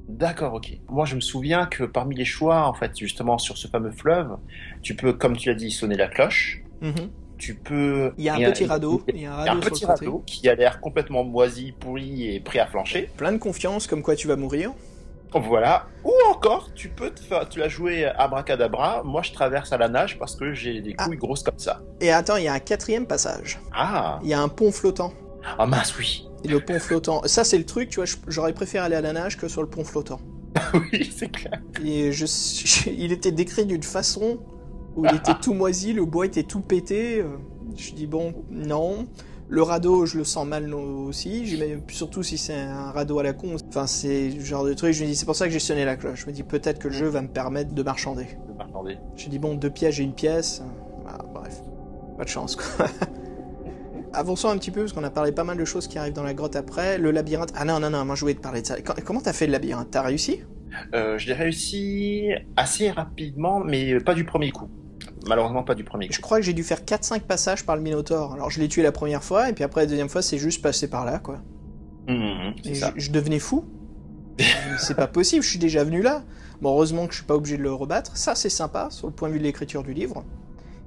[0.07, 0.77] D'accord, ok.
[0.89, 4.35] Moi, je me souviens que parmi les choix, en fait, justement, sur ce fameux fleuve,
[4.81, 6.63] tu peux, comme tu l'as dit, sonner la cloche.
[6.81, 7.11] Mhm.
[7.37, 8.13] Tu peux.
[8.17, 9.03] Il y a un et petit radeau.
[9.07, 12.35] Il y a un un radeau sur petit radeau qui a l'air complètement moisi, pourri
[12.35, 13.09] et prêt à flancher.
[13.17, 14.71] Plein de confiance, comme quoi tu vas mourir.
[15.33, 15.85] Voilà.
[16.03, 19.01] Ou encore, tu peux te faire, tu l'as joué abracadabra.
[19.03, 21.05] Moi, je traverse à la nage parce que j'ai des Ah.
[21.05, 21.81] couilles grosses comme ça.
[22.01, 23.59] Et attends, il y a un quatrième passage.
[23.73, 24.19] Ah.
[24.23, 25.13] Il y a un pont flottant.
[25.57, 26.27] Ah mince, oui.
[26.43, 27.21] Et le pont flottant.
[27.25, 29.69] Ça, c'est le truc, tu vois, j'aurais préféré aller à la nage que sur le
[29.69, 30.19] pont flottant.
[30.73, 31.61] oui, c'est clair.
[31.85, 34.39] Et je, je- il était décrit d'une façon
[34.97, 37.19] où il était tout moisi, le bois était tout pété.
[37.21, 37.37] euh,
[37.77, 39.07] Je dis bon, non.
[39.51, 41.59] Le radeau, je le sens mal aussi.
[41.89, 43.57] Surtout si c'est un radeau à la con.
[43.67, 44.93] Enfin, c'est le genre de truc.
[44.93, 46.21] Je me dis, c'est pour ça que j'ai sonné la cloche.
[46.21, 48.27] Je me dis peut-être que le jeu va me permettre de marchander.
[48.47, 48.97] Je m'attendais.
[49.17, 50.63] J'ai dit bon, deux pièces, j'ai une pièce.
[51.05, 51.61] Ah, bref,
[52.17, 52.85] pas de chance quoi.
[54.13, 56.23] Avançons un petit peu parce qu'on a parlé pas mal de choses qui arrivent dans
[56.23, 56.97] la grotte après.
[56.97, 57.51] Le labyrinthe.
[57.53, 58.77] Ah non, non, non, moi je voulais te parler de ça.
[58.81, 59.89] Comment t'as fait le labyrinthe?
[59.91, 60.39] T'as réussi?
[60.93, 64.69] Euh, je l'ai réussi assez rapidement, mais pas du premier coup.
[65.27, 66.13] Malheureusement, pas du premier coup.
[66.13, 68.33] Je crois que j'ai dû faire 4-5 passages par le Minotaure.
[68.33, 70.61] Alors je l'ai tué la première fois et puis après la deuxième fois c'est juste
[70.61, 71.41] passé par là quoi.
[72.65, 72.91] Et ça.
[72.95, 73.65] je, je devenais fou.
[74.79, 76.23] c'est pas possible, je suis déjà venu là.
[76.61, 78.17] Bon, heureusement que je suis pas obligé de le rebattre.
[78.17, 80.23] Ça c'est sympa sur le point de vue de l'écriture du livre.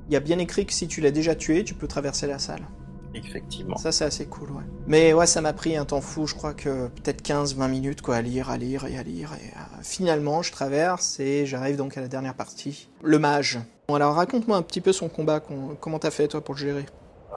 [0.09, 2.39] Il y a bien écrit que si tu l'as déjà tué, tu peux traverser la
[2.39, 2.67] salle.
[3.15, 3.77] Effectivement.
[3.77, 4.65] Ça, c'est assez cool, ouais.
[4.87, 8.17] Mais ouais, ça m'a pris un temps fou, je crois que peut-être 15-20 minutes, quoi,
[8.17, 9.31] à lire, à lire et à lire.
[9.41, 12.89] Et euh, finalement, je traverse et j'arrive donc à la dernière partie.
[13.03, 13.61] Le mage.
[13.89, 15.41] Bon, alors raconte-moi un petit peu son combat.
[15.81, 16.87] Comment t'as fait, toi, pour le gérer?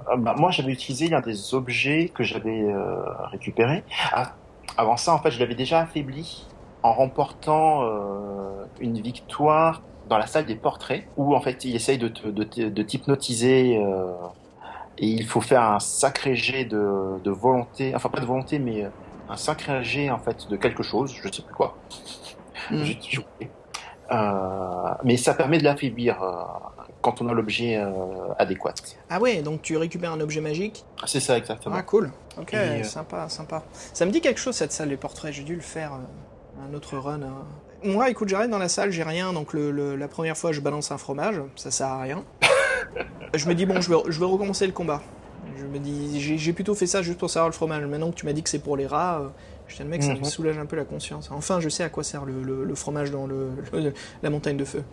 [0.09, 3.83] Euh, bah, moi, j'avais utilisé l'un des objets que j'avais euh, récupéré.
[4.11, 4.33] Ah,
[4.77, 6.45] avant ça, en fait, je l'avais déjà affaibli
[6.83, 11.97] en remportant euh, une victoire dans la salle des portraits, où en fait, il essaye
[11.97, 13.77] de, de, de t'hypnotiser.
[13.77, 14.13] euh,
[14.97, 18.89] et il faut faire un sacré jet de, de volonté, enfin pas de volonté, mais
[19.29, 21.75] un sacré jet en fait de quelque chose, je sais plus quoi.
[22.71, 22.97] J'ai.
[23.41, 23.45] Euh,
[25.03, 26.31] mais ça permet de l'affaiblir euh,
[27.01, 27.89] quand on a l'objet euh,
[28.37, 28.73] adéquat.
[29.09, 31.75] Ah ouais, donc tu récupères un objet magique C'est ça exactement.
[31.77, 32.11] Ah, cool.
[32.39, 33.63] Ok, Et, euh, sympa, sympa.
[33.93, 35.33] Ça me dit quelque chose, cette salle des portraits.
[35.33, 37.21] J'ai dû le faire, euh, un autre run.
[37.21, 37.45] hein.
[37.83, 40.61] Moi, écoute, j'arrive dans la salle, j'ai rien, donc le, le- la première fois, je
[40.61, 42.23] balance un fromage, ça sert à rien.
[43.35, 45.01] je me dis, bon, je vais, je vais recommencer le combat.
[45.59, 47.83] Je me dis, j'ai plutôt fait ça juste pour savoir le fromage.
[47.85, 49.29] Maintenant que tu m'as dit que c'est pour les rats, euh,
[49.67, 50.23] je dis, le mec, ça me Mhm.
[50.25, 51.29] soulage un peu la conscience.
[51.31, 53.49] Enfin, je sais à quoi sert le, le- le fromage dans le,
[54.23, 54.83] la montagne de feu.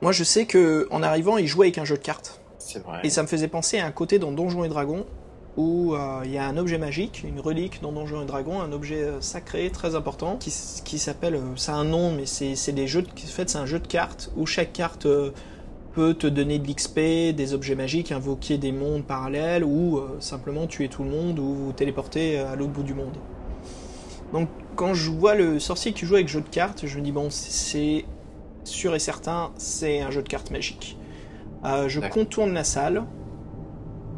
[0.00, 2.40] Moi, je sais que en arrivant, il jouait avec un jeu de cartes.
[2.58, 3.00] C'est vrai.
[3.04, 5.04] Et ça me faisait penser à un côté dans Donjons et Dragons
[5.58, 8.72] où euh, il y a un objet magique, une relique dans Donjons et Dragons, un
[8.72, 10.50] objet euh, sacré très important qui,
[10.98, 13.66] s'appelle, euh, ça a un nom, mais c'est des jeux, de, en fait c'est un
[13.66, 15.30] jeu de cartes où chaque carte euh,
[15.94, 20.66] peut te donner de l'XP, des objets magiques, invoquer des mondes parallèles ou euh, simplement
[20.66, 23.12] tuer tout le monde ou vous téléporter à l'autre bout du monde.
[24.32, 27.12] Donc quand je vois le sorcier qui joue avec jeu de cartes, je me dis
[27.12, 28.04] bon c'est
[28.64, 30.96] sûr et certain c'est un jeu de cartes magique.
[31.64, 33.04] Euh, je contourne la salle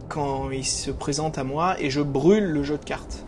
[0.08, 3.26] quand il se présente à moi et je brûle le jeu de cartes.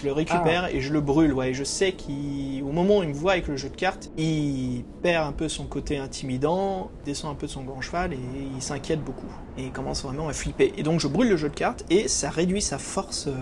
[0.00, 1.32] Je le récupère et je le brûle.
[1.32, 4.84] Ouais, je sais qu'au moment où il me voit avec le jeu de cartes, il
[5.02, 8.18] perd un peu son côté intimidant, descend un peu de son grand cheval et
[8.54, 9.26] il s'inquiète beaucoup.
[9.56, 10.72] Et il commence vraiment à flipper.
[10.76, 13.32] Et donc je brûle le jeu de cartes et ça réduit sa force euh,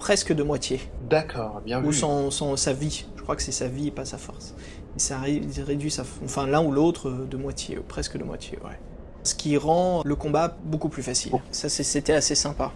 [0.00, 0.80] presque de moitié.
[1.08, 1.92] D'accord, bien Ou vu.
[1.92, 3.04] son, son- sa vie.
[3.16, 4.54] Je crois que c'est sa vie et pas sa force.
[4.96, 8.58] Et ça ré- réduit sa, enfin l'un ou l'autre euh, de moitié, presque de moitié,
[8.64, 8.78] ouais.
[9.22, 11.32] Ce qui rend le combat beaucoup plus facile.
[11.50, 12.72] Ça, c'était assez sympa.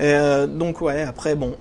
[0.00, 1.56] Euh, donc ouais, après bon,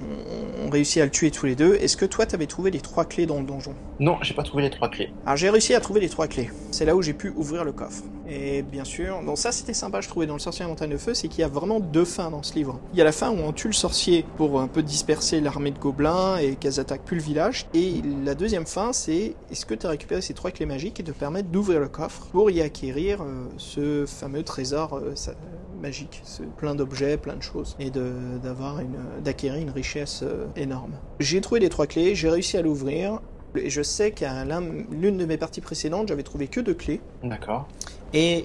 [0.61, 1.75] on, on réussit à le tuer tous les deux.
[1.75, 3.73] Est-ce que toi, t'avais trouvé les trois clés dans le donjon?
[3.99, 5.11] Non, j'ai pas trouvé les trois clés.
[5.25, 6.49] alors j'ai réussi à trouver les trois clés.
[6.71, 8.03] C'est là où j'ai pu ouvrir le coffre.
[8.29, 10.91] Et bien sûr, donc ça c'était sympa je trouvais dans le sorcier à la montagne
[10.91, 12.79] de feu, c'est qu'il y a vraiment deux fins dans ce livre.
[12.93, 15.71] Il y a la fin où on tue le sorcier pour un peu disperser l'armée
[15.71, 17.65] de gobelins et qu'elles attaquent plus le village.
[17.73, 21.03] Et la deuxième fin c'est est-ce que tu as récupéré ces trois clés magiques qui
[21.03, 25.33] te permettent d'ouvrir le coffre pour y acquérir euh, ce fameux trésor euh, ça-
[25.81, 26.21] magique,
[26.57, 30.91] plein d'objets, plein de choses, et d'avoir une, d'acquérir une richesse euh, énorme.
[31.21, 33.21] J'ai trouvé les trois clés, j'ai réussi à l'ouvrir,
[33.55, 36.99] et je sais qu'à l'un- l'une de mes parties précédentes, j'avais trouvé que deux clés.
[37.23, 37.67] D'accord.
[38.13, 38.43] Et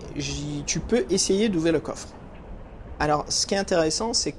[0.66, 2.08] tu peux essayer d'ouvrir le coffre.
[3.00, 4.36] Alors, ce qui est intéressant, c'est que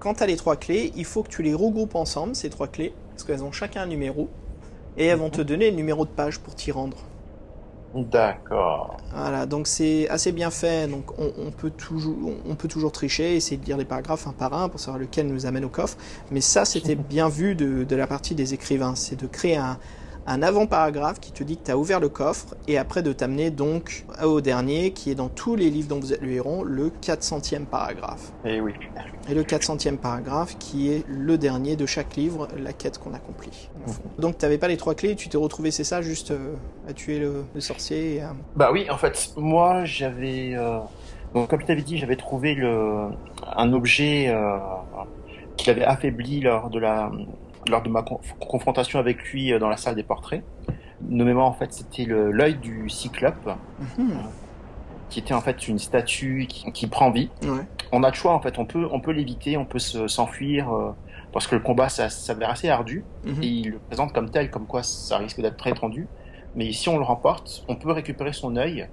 [0.00, 2.68] quand tu as les trois clés, il faut que tu les regroupes ensemble, ces trois
[2.68, 4.28] clés, parce qu'elles ont chacun un numéro,
[4.98, 6.98] et elles vont te donner le numéro de page pour t'y rendre.
[7.92, 8.98] D'accord.
[9.12, 10.86] Voilà, donc c'est assez bien fait.
[10.88, 14.32] Donc on, on peut toujours, on peut toujours tricher, essayer de lire les paragraphes un
[14.32, 15.96] par un pour savoir lequel nous amène au coffre.
[16.30, 19.78] Mais ça, c'était bien vu de, de la partie des écrivains, c'est de créer un,
[20.30, 23.50] un avant-paragraphe qui te dit que tu as ouvert le coffre et après de t'amener
[23.50, 26.90] donc au dernier qui est dans tous les livres dont vous êtes le héros, le
[26.90, 28.32] 400e paragraphe.
[28.44, 28.72] Et oui.
[29.28, 33.70] Et le 400e paragraphe qui est le dernier de chaque livre, la quête qu'on accomplit.
[33.88, 34.02] fond.
[34.20, 36.54] Donc tu n'avais pas les trois clés, tu t'es retrouvé, c'est ça, juste euh,
[36.88, 38.22] à tuer le, le sorcier et
[38.54, 40.78] Bah oui, en fait, moi j'avais, euh,
[41.34, 43.08] donc comme je t'avais dit, j'avais trouvé le,
[43.56, 44.58] un objet euh,
[45.56, 47.10] qui l'avait affaibli lors de la,
[47.70, 50.42] lors de ma con- confrontation avec lui euh, dans la salle des portraits.
[51.08, 53.50] Nommément en fait, c'était l'œil du Cyclope,
[53.98, 54.10] Mhm.
[55.08, 57.30] qui était en fait une statue qui, qui prend vie.
[57.42, 57.62] Ouais.
[57.92, 60.70] On a le choix en fait, on peut, on peut l'éviter, on peut se- s'enfuir
[60.72, 60.92] euh,
[61.32, 63.02] parce que le combat ça s'avère assez ardu.
[63.24, 63.42] Mhm.
[63.42, 66.06] Et il le présente comme tel, comme quoi ça risque d'être très tendu.
[66.54, 68.88] Mais si on le remporte, on peut récupérer son œil.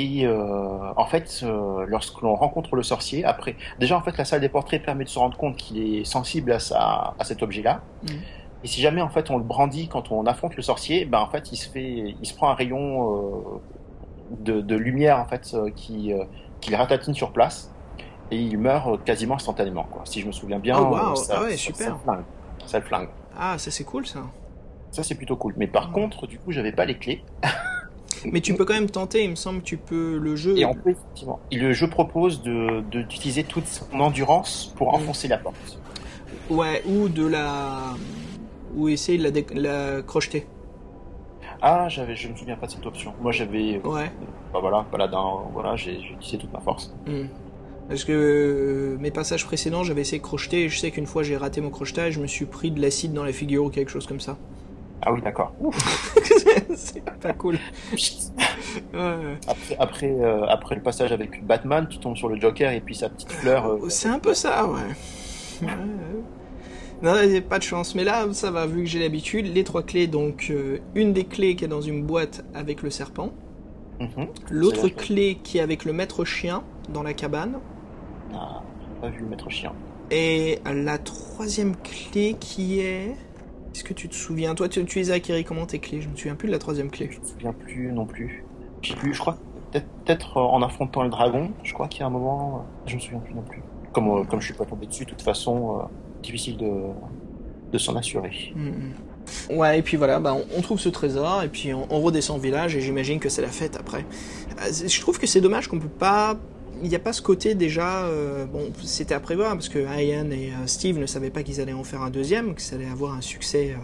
[0.00, 4.24] Et euh, en fait, euh, lorsque l'on rencontre le sorcier, après, déjà en fait, la
[4.24, 7.42] salle des portraits permet de se rendre compte qu'il est sensible à, sa, à cet
[7.42, 7.80] objet-là.
[8.04, 8.18] Mhm.
[8.64, 11.26] Et si jamais en fait on le brandit quand on affronte le sorcier, ben en
[11.28, 12.82] fait il se fait, il se prend un rayon
[13.16, 13.40] euh,
[14.40, 16.12] de, de lumière en fait euh, qui,
[16.60, 17.72] qui le ratatine sur place
[18.30, 19.84] et il meurt quasiment instantanément.
[19.90, 20.02] Quoi.
[20.04, 21.14] Si je me souviens bien, Oh, wow.
[21.16, 21.86] ça, Ah ouais, ça- super.
[21.86, 22.24] ça le flingue.
[22.66, 23.08] Ça le flingue.
[23.38, 24.20] Ah, ça c'est cool ça.
[24.90, 25.52] Ça, c'est plutôt cool.
[25.58, 27.22] Mais par contre, du coup, j'avais pas les clés.
[28.24, 30.56] Mais tu peux quand même tenter, il me semble que tu peux le jeu.
[30.58, 31.40] Et on peut, effectivement.
[31.50, 34.94] Et le jeu propose de, d'utiliser toute son endurance pour Mm.
[34.96, 35.78] enfoncer la porte.
[36.50, 37.94] Ouais, ou de la.
[38.74, 40.46] Ou essayer de la, dé- la crocheter.
[41.60, 43.12] Ah, j'avais, je me souviens pas de cette option.
[43.20, 44.10] Moi, j'avais, Ouais.
[44.52, 46.94] bah voilà, paladin, voilà, j'ai, utilisé toute ma force.
[47.06, 47.26] Hmm.
[47.88, 51.22] Parce que euh, mes passages précédents, j'avais essayé de crocheter et je sais qu'une fois
[51.22, 53.90] j'ai raté mon crochetage, je me suis pris de l'acide dans la figure ou quelque
[53.90, 54.36] chose comme ça.
[55.02, 55.52] Ah oui, d'accord.
[56.74, 57.56] c'est pas cool.
[59.46, 62.94] Après, après, euh, après le passage avec Batman, tu tombes sur le Joker et puis
[62.94, 63.66] sa petite fleur.
[63.66, 64.80] euh, C'est un peu ça, ouais.
[65.62, 65.68] Ouais.
[67.02, 67.14] Non,
[67.48, 67.94] pas de chance.
[67.94, 69.46] Mais là, ça va, vu que j'ai l'habitude.
[69.54, 72.90] Les trois clés, donc euh, une des clés qui est dans une boîte avec le
[72.90, 73.32] serpent,
[74.00, 74.26] mhm.
[74.50, 77.60] l'autre clé qui est avec le maître chien dans la cabane,
[78.34, 78.62] Ah,
[79.00, 79.72] pas vu le maître chien.
[80.10, 83.14] et la troisième clé qui est...
[83.78, 84.56] Est-ce que tu te souviens?
[84.56, 86.00] Toi, tu, tu les as acquéries comment tes clés?
[86.00, 87.08] Je me souviens plus de la troisième clé.
[87.12, 88.44] Je me souviens plus non plus.
[88.82, 89.38] Je sais plus, je crois
[89.70, 92.96] peut-être, euh, en affrontant le dragon, je crois qu'il y a un moment, euh, je
[92.96, 93.62] me souviens plus non plus.
[93.92, 95.82] Comme, euh, comme je suis pas tombé dessus, de toute façon, euh,
[96.24, 96.72] difficile de,
[97.70, 98.52] de s'en assurer.
[98.56, 99.56] Mhm.
[99.56, 102.38] Ouais, et puis voilà, bah, on, on trouve ce trésor, et puis on, on redescend
[102.38, 104.04] au village, et j'imagine que c'est la fête après.
[104.60, 106.36] Euh, je trouve que c'est dommage qu'on peut pas.
[106.82, 108.04] Il n'y a pas ce côté déjà.
[108.04, 111.60] euh, bon, c'était à prévoir, parce que Ian et euh, Steve ne savaient pas qu'ils
[111.60, 113.76] allaient en faire un deuxième, que ça allait avoir un succès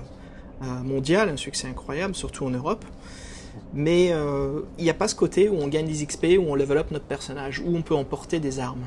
[0.63, 2.85] euh, mondial, un succès incroyable, surtout en Europe.
[3.73, 4.13] Mais
[4.79, 6.91] il n'y a pas ce côté où on gagne des XP, où on level up
[6.91, 8.85] notre personnage, où on peut emporter des armes.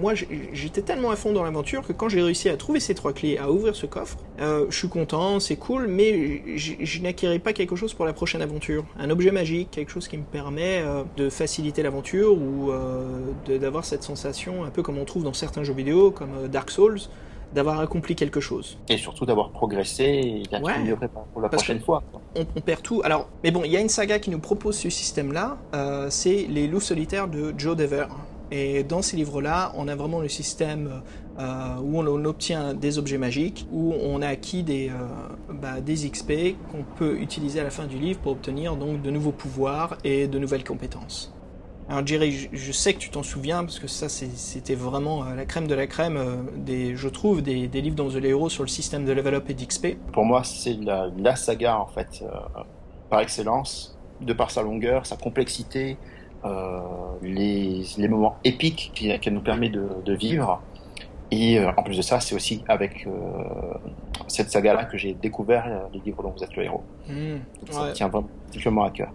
[0.00, 0.12] Moi
[0.52, 3.38] j'étais tellement à fond dans l'aventure que quand j'ai réussi à trouver ces trois clés,
[3.38, 7.76] à ouvrir ce coffre, euh, je suis content, c'est cool, mais je n'acquérais pas quelque
[7.76, 8.84] chose pour la prochaine aventure.
[8.98, 13.84] Un objet magique, quelque chose qui me permet euh, de faciliter l'aventure ou euh, d'avoir
[13.84, 17.00] cette sensation, un peu comme on trouve dans certains jeux vidéo, comme Dark Souls,
[17.54, 18.78] d'avoir accompli quelque chose.
[18.88, 20.78] Et surtout d'avoir progressé et d'être Ouais.
[20.84, 22.02] mieux préparé pour la prochaine fois.
[22.36, 23.00] On, on perd tout.
[23.04, 26.46] Alors, mais bon, il y a une saga qui nous propose ce système-là, euh, c'est
[26.48, 28.06] les loups solitaires de Joe Dever.
[28.50, 31.02] Et dans ces livres-là, on a vraiment le système
[31.38, 36.08] euh, où on, obtient des objets magiques, où on a acquis des, euh, bah, des
[36.08, 39.96] XP qu'on peut utiliser à la fin du livre pour obtenir donc de nouveaux pouvoirs
[40.04, 41.32] et de nouvelles compétences.
[41.88, 45.44] Alors Jerry, je, sais que tu t'en souviens parce que ça c'était vraiment euh, la
[45.44, 46.18] crème de la crème
[46.66, 49.96] je trouve, des, livres dans The Hero sur le système de level up et d'XP.
[50.12, 52.24] Pour moi, c'est la, saga, en fait,
[53.08, 55.96] par excellence, de par sa longueur, sa complexité,
[57.22, 60.66] les, les moments épiques qui- qu'elle nous permet de, de vivre.
[61.30, 63.12] Et euh, en plus de ça, c'est aussi avec euh,
[64.28, 66.88] cette saga-là que j'ai découvert euh, les livres dont vous êtes le héros.
[67.60, 67.88] Donc, Ça ouais.
[67.88, 69.14] me tient vraiment particulièrement à cœur.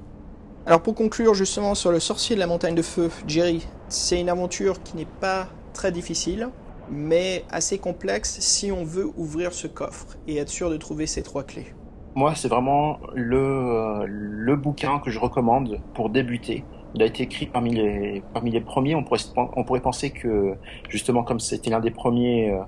[0.66, 4.30] Alors pour conclure justement sur le sorcier de la montagne de feu, Jerry, c'est une
[4.30, 6.50] aventure qui n'est pas très difficile,
[6.88, 11.24] mais assez complexe si on veut ouvrir ce coffre et être sûr de trouver ces
[11.24, 11.74] trois clés.
[12.16, 16.70] Moi, c'est vraiment le, euh, le bouquin que je recommande pour débuter.
[16.96, 18.96] Il a été écrit parmi les, parmi les premiers.
[18.96, 20.56] On pourrait, on pourrait penser que,
[20.90, 22.60] justement, comme c'était l'un des premiers, euh,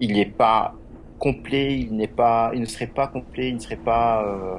[0.00, 0.74] il n'est pas
[1.18, 4.56] complet, il n'est pas, il ne serait pas complet, il ne serait pas euh,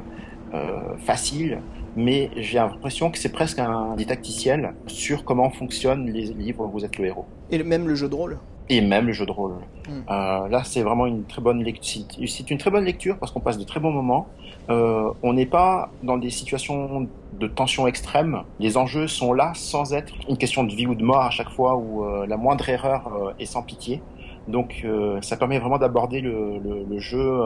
[0.54, 1.62] euh, facile.
[1.96, 6.86] Mais j'ai l'impression que c'est presque un didacticiel sur comment fonctionnent les livres où vous
[6.86, 7.26] êtes le héros.
[7.50, 8.40] Et même le jeu de rôle?
[8.70, 9.56] Et même le jeu de rôle.
[9.88, 9.92] Mm.
[10.10, 12.04] Euh, là, c'est vraiment une très bonne lecture.
[12.28, 14.28] C'est une très bonne lecture parce qu'on passe de très bons moments.
[14.70, 17.08] Euh, on n'est pas dans des situations
[17.40, 18.44] de tension extrême.
[18.60, 21.50] Les enjeux sont là sans être une question de vie ou de mort à chaque
[21.50, 24.02] fois où euh, la moindre erreur euh, est sans pitié.
[24.48, 27.42] Donc, euh, ça permet vraiment d'aborder le, le, le jeu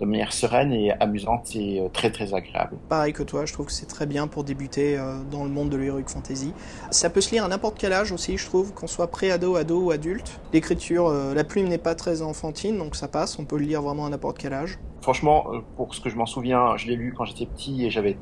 [0.00, 2.76] de manière sereine et amusante et euh, très très agréable.
[2.88, 5.70] Pareil que toi, je trouve que c'est très bien pour débuter euh, dans le monde
[5.70, 6.52] de l'heroic fantasy.
[6.90, 9.80] Ça peut se lire à n'importe quel âge aussi, je trouve, qu'on soit pré-ado, ado
[9.80, 10.40] ou adulte.
[10.52, 13.82] L'écriture, euh, la plume n'est pas très enfantine, donc ça passe, on peut le lire
[13.82, 14.78] vraiment à n'importe quel âge.
[15.00, 18.16] Franchement, pour ce que je m'en souviens, je l'ai lu quand j'étais petit et j'avais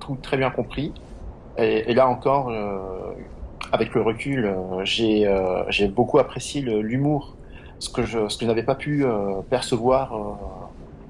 [0.00, 0.92] tout très bien compris.
[1.56, 2.52] Et, et là encore,
[3.72, 4.54] avec le recul,
[4.84, 5.34] j'ai
[5.70, 7.36] j'ai beaucoup apprécié l'humour,
[7.78, 9.06] ce que je, ce que je n'avais pas pu
[9.48, 10.12] percevoir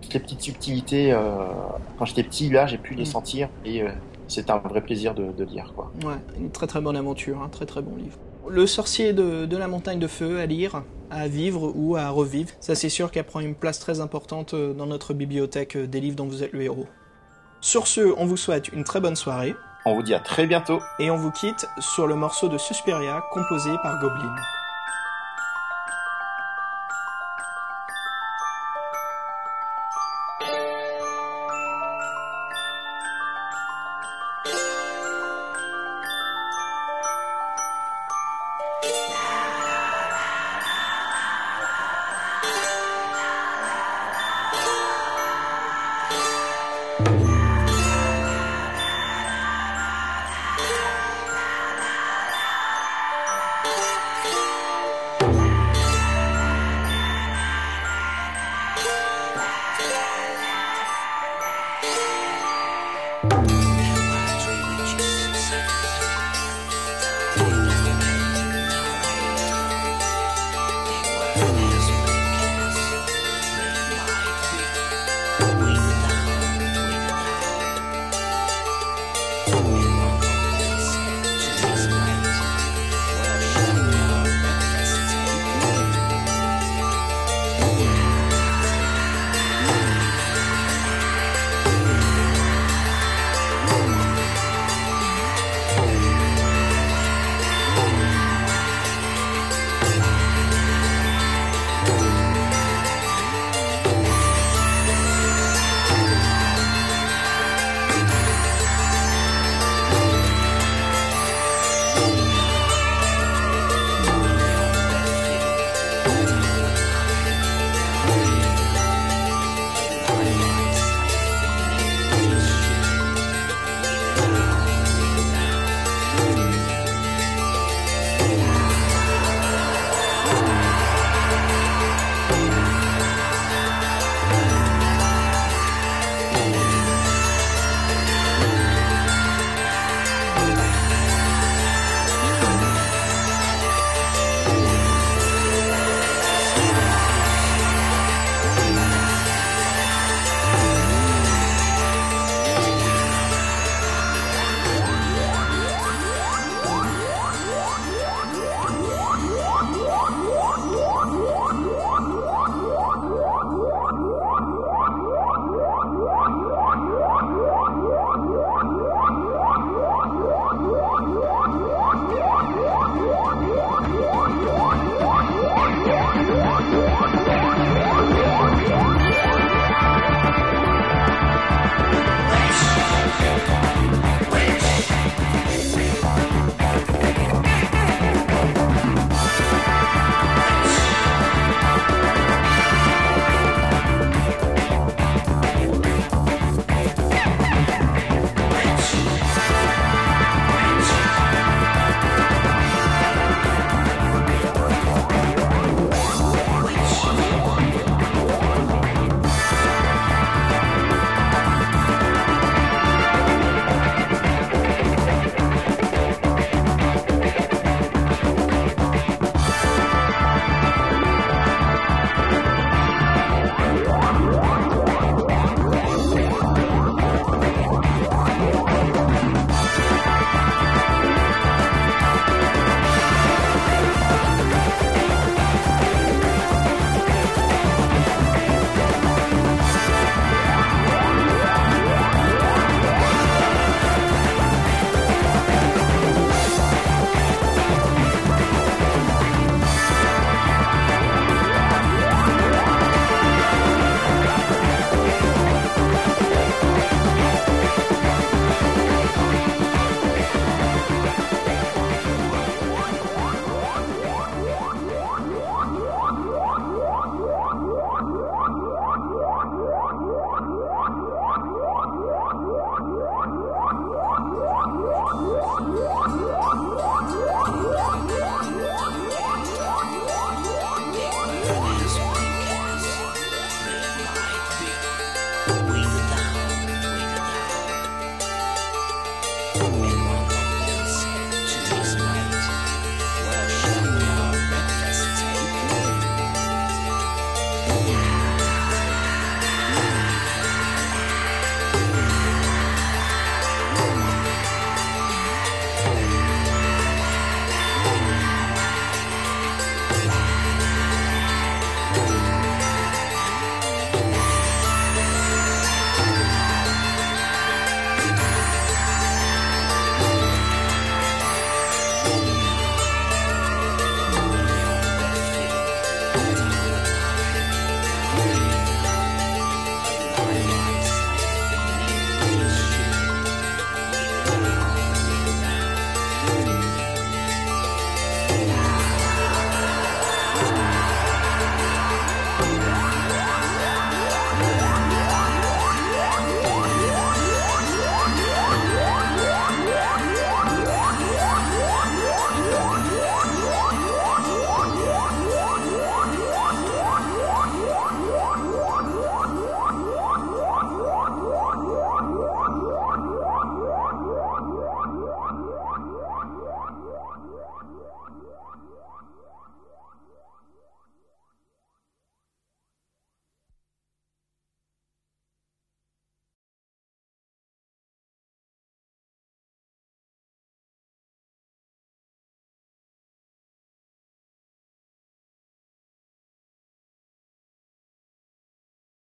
[0.00, 1.18] toutes les petites subtilités, euh,
[1.98, 3.06] quand j'étais petit, là, j'ai pu les mm.
[3.06, 3.90] sentir et euh,
[4.28, 5.72] c'est un vrai plaisir de, de, lire.
[5.74, 5.92] Quoi.
[6.04, 8.18] Ouais, une très très bonne aventure, un très très bon livre.
[8.48, 12.50] Le sorcier de, de, la montagne de feu à lire, à vivre ou à revivre,
[12.60, 16.16] ça c'est sûr qu'elle prend une place très importante euh, dans notre bibliothèque des livres
[16.16, 16.86] dont vous êtes le héros.
[17.60, 19.54] Sur ce, on vous souhaite une très bonne soirée.
[19.86, 20.80] On vous dit à très bientôt.
[20.98, 24.34] Et on vous quitte sur le morceau de Suspiria composé par Goblin.